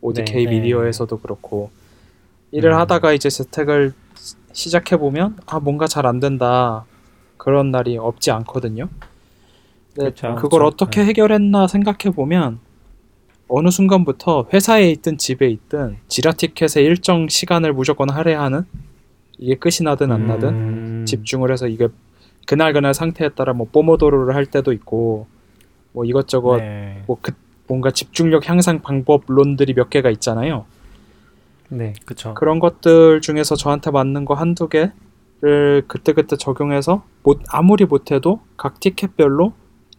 [0.00, 0.50] ODK 네.
[0.50, 1.70] 미디어에서도 그렇고
[2.52, 2.78] 일을 음.
[2.78, 3.92] 하다가 이제 재택을
[4.52, 6.84] 시작해 보면 아 뭔가 잘 안 된다
[7.36, 8.88] 그런 날이 없지 않거든요.
[9.98, 10.34] 근데 그렇죠.
[10.36, 10.66] 그걸 그렇죠.
[10.66, 11.08] 어떻게 네.
[11.08, 12.60] 해결했나 생각해 보면
[13.48, 18.62] 어느 순간부터 회사에 있든 집에 있든 지라 티켓의 일정 시간을 무조건 할애하는
[19.38, 21.88] 이게 끝이 나든 안 나든 음, 집중을 해서 이게
[22.46, 25.26] 그날 그날 상태에 따라 뭐 뽀모도로를 할 때도 있고
[25.92, 27.02] 뭐 이것저것 네.
[27.06, 27.32] 뭐 그
[27.68, 30.64] 뭔가 집중력 향상 방법론들이 몇 개가 있잖아요.
[31.68, 31.92] 네.
[32.06, 32.32] 그쵸.
[32.34, 39.52] 그런 것들 중에서 저한테 맞는 거 한두 개를 그때그때 적용해서 못, 아무리 못해도 각 티켓별로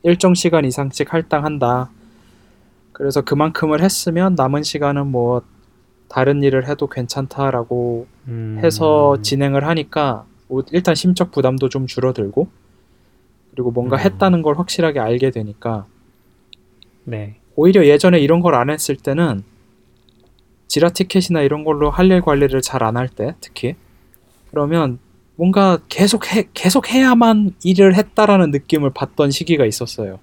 [0.03, 1.89] 일정 시간 이상씩 할당한다.
[2.91, 5.41] 그래서 그만큼을 했으면 남은 시간은 뭐
[6.09, 12.47] 다른 일을 해도 괜찮다라고 음, 해서 진행을 하니까 뭐 일단 심적 부담도 좀 줄어들고
[13.51, 13.99] 그리고 뭔가 음.
[13.99, 15.85] 했다는 걸 확실하게 알게 되니까
[17.03, 17.37] 네.
[17.55, 19.43] 오히려 예전에 이런 걸 안 했을 때는
[20.67, 23.75] 지라 티켓이나 이런 걸로 할 일 관리를 잘 안 할 때 특히
[24.49, 24.99] 그러면
[25.39, 30.19] 뭔가 계속 해 계속 해야만 일을 했다라는 느낌을 받던 시기가 있었어요.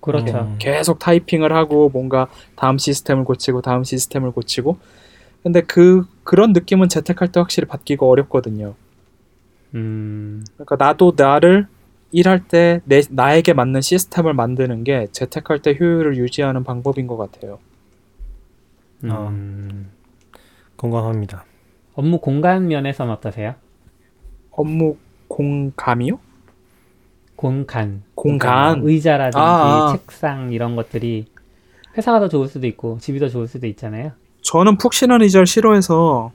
[0.00, 0.38] 그렇죠.
[0.38, 0.56] 음.
[0.60, 4.78] 계속 타이핑을 하고 뭔가 다음 시스템을 고치고 다음 시스템을 고치고
[5.42, 8.76] 근데 그 그런 느낌은 재택할 때 확실히 받기가 어렵거든요.
[9.74, 11.66] 음, 그러니까 나도 나를
[12.12, 17.58] 일할 때 내, 나에게 맞는 시스템을 만드는 게 재택할 때 효율을 유지하는 방법인 것 같아요.
[19.10, 19.28] 어.
[19.32, 19.90] 음.
[20.76, 21.44] 공감합니다.
[21.94, 23.56] 업무 공간 면에서는 어떠세요?
[24.58, 24.96] 업무
[25.28, 26.18] 공감이요?
[27.36, 28.38] 공간, 공간.
[28.74, 29.42] 그러니까 의자라든지 아,
[29.90, 29.92] 아.
[29.92, 31.26] 책상 이런 것들이
[31.96, 34.12] 회사가 더 좋을 수도 있고 집이 더 좋을 수도 있잖아요.
[34.42, 36.32] 저는 푹신한 의자를 싫어해서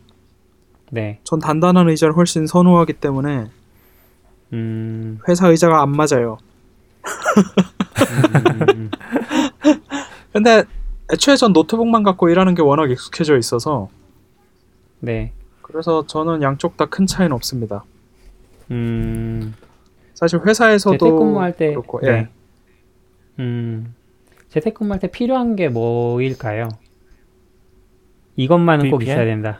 [0.92, 1.20] 네.
[1.26, 3.48] 전 단단한 의자를 훨씬 선호하기 때문에
[4.54, 6.38] 음, 회사 의자가 안 맞아요.
[8.10, 8.92] 음, 음,
[10.32, 10.64] 근데
[11.12, 13.90] 애초에 전 노트북만 갖고 일하는 게 워낙 익숙해져 있어서
[15.00, 15.34] 네.
[15.62, 17.84] 그래서 저는 양쪽 다 큰 차이는 없습니다.
[18.72, 19.54] 음,
[20.14, 22.08] 사실 회사에서도 재택근무할 때 그렇고 네.
[22.10, 22.28] 예.
[23.40, 23.94] 음,
[24.50, 26.70] 재택근무할 때 필요한 게 뭐일까요?
[28.36, 29.14] 이것만은 꼭 VPN?
[29.16, 29.60] 있어야 된다.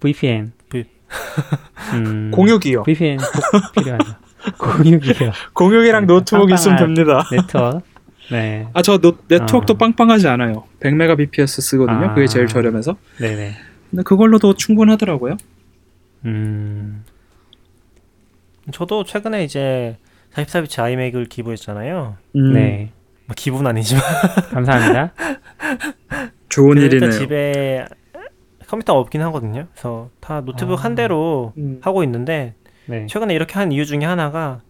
[0.00, 0.52] VPN.
[0.70, 0.84] V-
[1.94, 2.82] 음, 공유기요.
[2.84, 4.14] VPN 꼭 필요하죠.
[4.58, 5.32] 공유기요.
[5.52, 7.22] 공유기랑 그러니까 노트북 있으면 됩니다.
[7.30, 7.80] 네트워크.
[8.30, 9.76] 네, 아저 네트워크도 아.
[9.78, 10.64] 빵빵하지 않아요.
[10.80, 12.06] 100mbps 쓰거든요.
[12.10, 12.14] 아.
[12.14, 12.96] 그게 제일 저렴해서.
[13.18, 13.52] 네네.
[13.90, 15.36] 근데 그걸로도 충분하더라고요.
[16.26, 17.04] 음,
[18.72, 19.96] 저도 최근에 이제
[20.34, 22.16] 44비치 아이맥을 기부했잖아요.
[22.36, 22.92] 음, 네.
[23.26, 24.02] 뭐 기부는 아니지만
[24.52, 25.12] 감사합니다.
[26.48, 27.10] 좋은 일단 일이네요.
[27.12, 27.84] 집에
[28.66, 29.66] 컴퓨터가 없긴 하거든요.
[29.72, 30.82] 그래서 다 노트북 아.
[30.82, 31.80] 한 대로 음.
[31.82, 32.54] 하고 있는데
[32.86, 33.06] 네.
[33.06, 34.60] 최근에 이렇게 한 이유 중에 하나가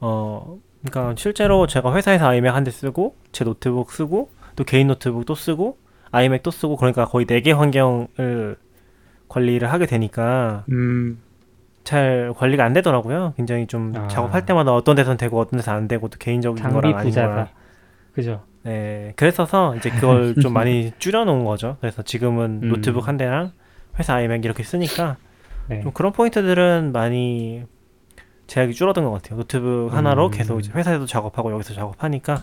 [0.00, 5.24] 어 그러니까 실제로 제가 회사에서 아이맥 한 대 쓰고 제 노트북 쓰고 또 개인 노트북
[5.26, 5.78] 또 쓰고
[6.10, 8.56] 아이맥 또 쓰고 그러니까 거의 네 개 환경을
[9.28, 11.20] 관리를 하게 되니까 음,
[11.84, 13.34] 잘 관리가 안 되더라고요.
[13.36, 14.08] 굉장히 좀 아.
[14.08, 17.12] 작업할 때마다 어떤 데선 되고 어떤 데서 안 되고 또 개인적인 거랑 아닌.
[17.12, 17.48] 거랑
[18.12, 18.42] 그죠?
[18.62, 21.76] 네, 그래서서 이제 그걸 좀 많이 줄여놓은 거죠.
[21.80, 22.68] 그래서 지금은 음.
[22.70, 23.52] 노트북 한 대랑
[23.98, 25.16] 회사 아이맥 이렇게 쓰니까
[25.68, 25.82] 네.
[25.82, 27.64] 좀 그런 포인트들은 많이
[28.46, 29.38] 제약이 줄어든 것 같아요.
[29.38, 30.30] 노트북 하나로 음.
[30.30, 32.42] 계속 이제 회사에서 작업하고 여기서 작업하니까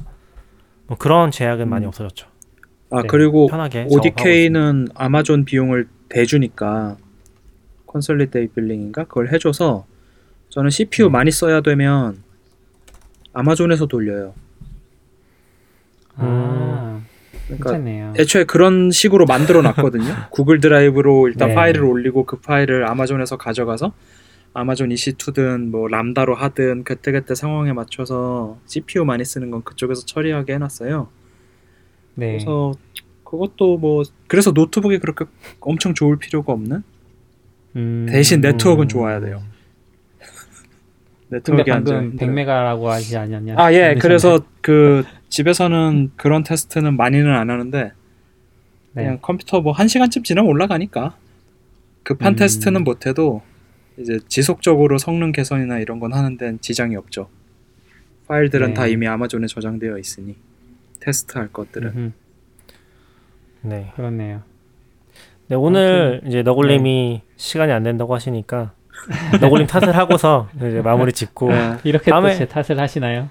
[0.86, 1.88] 뭐 그런 제약은 많이 음.
[1.88, 2.28] 없어졌죠.
[2.92, 3.08] 아 네.
[3.08, 6.98] 그리고 편하게 ODK는 아마존 비용을 대주니까
[7.92, 9.86] consolidated billing인가 그걸 해줘서
[10.50, 11.12] 저는 CPU 음.
[11.12, 12.24] 많이 써야 되면
[13.34, 14.34] 아마존에서 돌려요.
[16.16, 17.02] 아,
[17.48, 18.14] 그러니까 괜찮네요.
[18.20, 20.14] 애초에 그런 식으로 만들어 놨거든요.
[20.32, 21.56] 구글 드라이브로 일단 네.
[21.56, 23.94] 파일을 올리고 그 파일을 아마존에서 가져가서
[24.54, 31.08] 아마존 EC2든 뭐 람다로 하든 그때그때 상황에 맞춰서 CPU 많이 쓰는 건 그쪽에서 처리하게 해놨어요.
[32.16, 32.32] 네.
[32.34, 32.74] 그래서
[33.24, 35.24] 그것도 뭐 그래서 노트북이 그렇게
[35.62, 36.84] 엄청 좋을 필요가 없는
[37.76, 38.88] 음, 대신 네트워크는 음.
[38.88, 39.42] 좋아야 돼요.
[41.30, 42.32] 네트워크가 안 방금 좋아요.
[42.34, 43.56] 100메가라고 하지 않았냐?
[43.58, 43.96] 아 예?
[44.00, 47.84] 그래서 그 집에서는 그런 테스트는 많이는 안 하는데
[48.94, 49.04] 네.
[49.04, 51.16] 그냥 컴퓨터 뭐 한 시간쯤 지나면 올라가니까
[52.04, 52.36] 급한 음.
[52.36, 53.42] 테스트는 못해도
[53.98, 57.30] 이제 지속적으로 성능 개선이나 이런 건 하는 데는 지장이 없죠.
[58.28, 58.74] 파일들은 네.
[58.74, 60.36] 다 이미 아마존에 저장되어 있으니
[61.00, 62.12] 테스트할 것들은 음흠,
[63.64, 63.92] 네.
[63.96, 64.44] 그렇네요.
[65.52, 68.72] 네, 오늘 이제 너굴님이 시간이 안 된다고 하시니까
[69.42, 71.76] 너굴님 탓을 하고서 이제 마무리 짓고 네.
[71.84, 73.28] 이렇게 다음에- 또제 탓을 하시나요?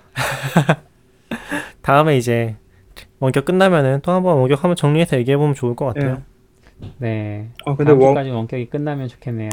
[1.81, 2.57] 다음에 이제
[3.21, 6.21] 원격 끝나면은 또 한번 원격 한번 정리해서 얘기해 보면 좋을 것 같아요.
[6.99, 7.49] 네.
[7.65, 9.49] 어 근데 다음 원 주까지 원격이 끝나면 좋겠네요.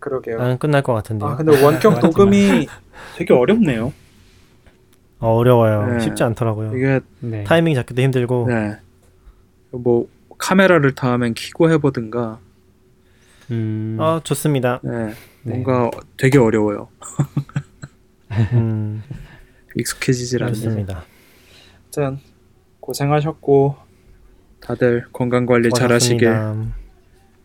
[0.00, 0.36] 그러게요.
[0.38, 1.28] 나는 끝날 것 같은데요.
[1.30, 2.00] 아 근데 원격.
[2.00, 2.66] 녹음이
[3.16, 3.92] 되게 어렵네요.
[5.20, 5.92] 어, 어려워요.
[5.92, 6.00] 네.
[6.00, 6.76] 쉽지 않더라고요.
[6.76, 7.44] 이게 네.
[7.44, 8.46] 타이밍 잡기도 힘들고.
[8.48, 8.78] 네.
[9.70, 10.08] 뭐
[10.40, 12.40] 카메라를 다음엔 켜고 해보든가.
[13.50, 14.80] 음, 어, 좋습니다.
[14.82, 15.14] 네.
[15.42, 15.58] 네.
[15.58, 16.88] 뭔가 되게 어려워요.
[18.52, 19.02] 음,
[19.76, 20.40] 익숙해지질.
[20.40, 21.04] 좋습니다.
[21.84, 22.18] 아무튼
[22.80, 23.76] 고생하셨고
[24.60, 26.28] 다들 건강 관리 잘 하시길.
[26.28, 26.76] 고맙습니다.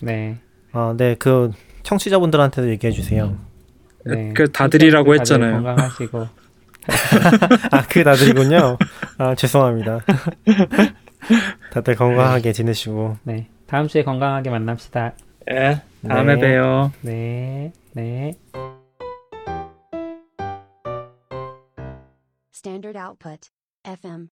[0.01, 0.37] 네.
[0.71, 1.51] 아, 네, 그
[1.83, 3.37] 청취자분들한테도 얘기해 주세요.
[4.05, 4.31] 네.
[4.33, 5.53] 그 다들이라고 다들 했잖아요.
[5.63, 6.27] 건강하시고.
[7.71, 8.77] 아, 그 나들이군요.
[9.17, 9.99] 아, 죄송합니다.
[11.71, 13.17] 다들 건강하게 지내시고.
[13.23, 13.47] 네.
[13.67, 15.13] 다음 주에 건강하게 만납시다.
[15.51, 15.81] 예.
[16.07, 16.41] 다음에 네.
[16.41, 16.91] 봬요.
[17.01, 17.73] 네.
[17.93, 18.33] 네.
[22.53, 23.49] Standard output.
[23.85, 24.23] FM.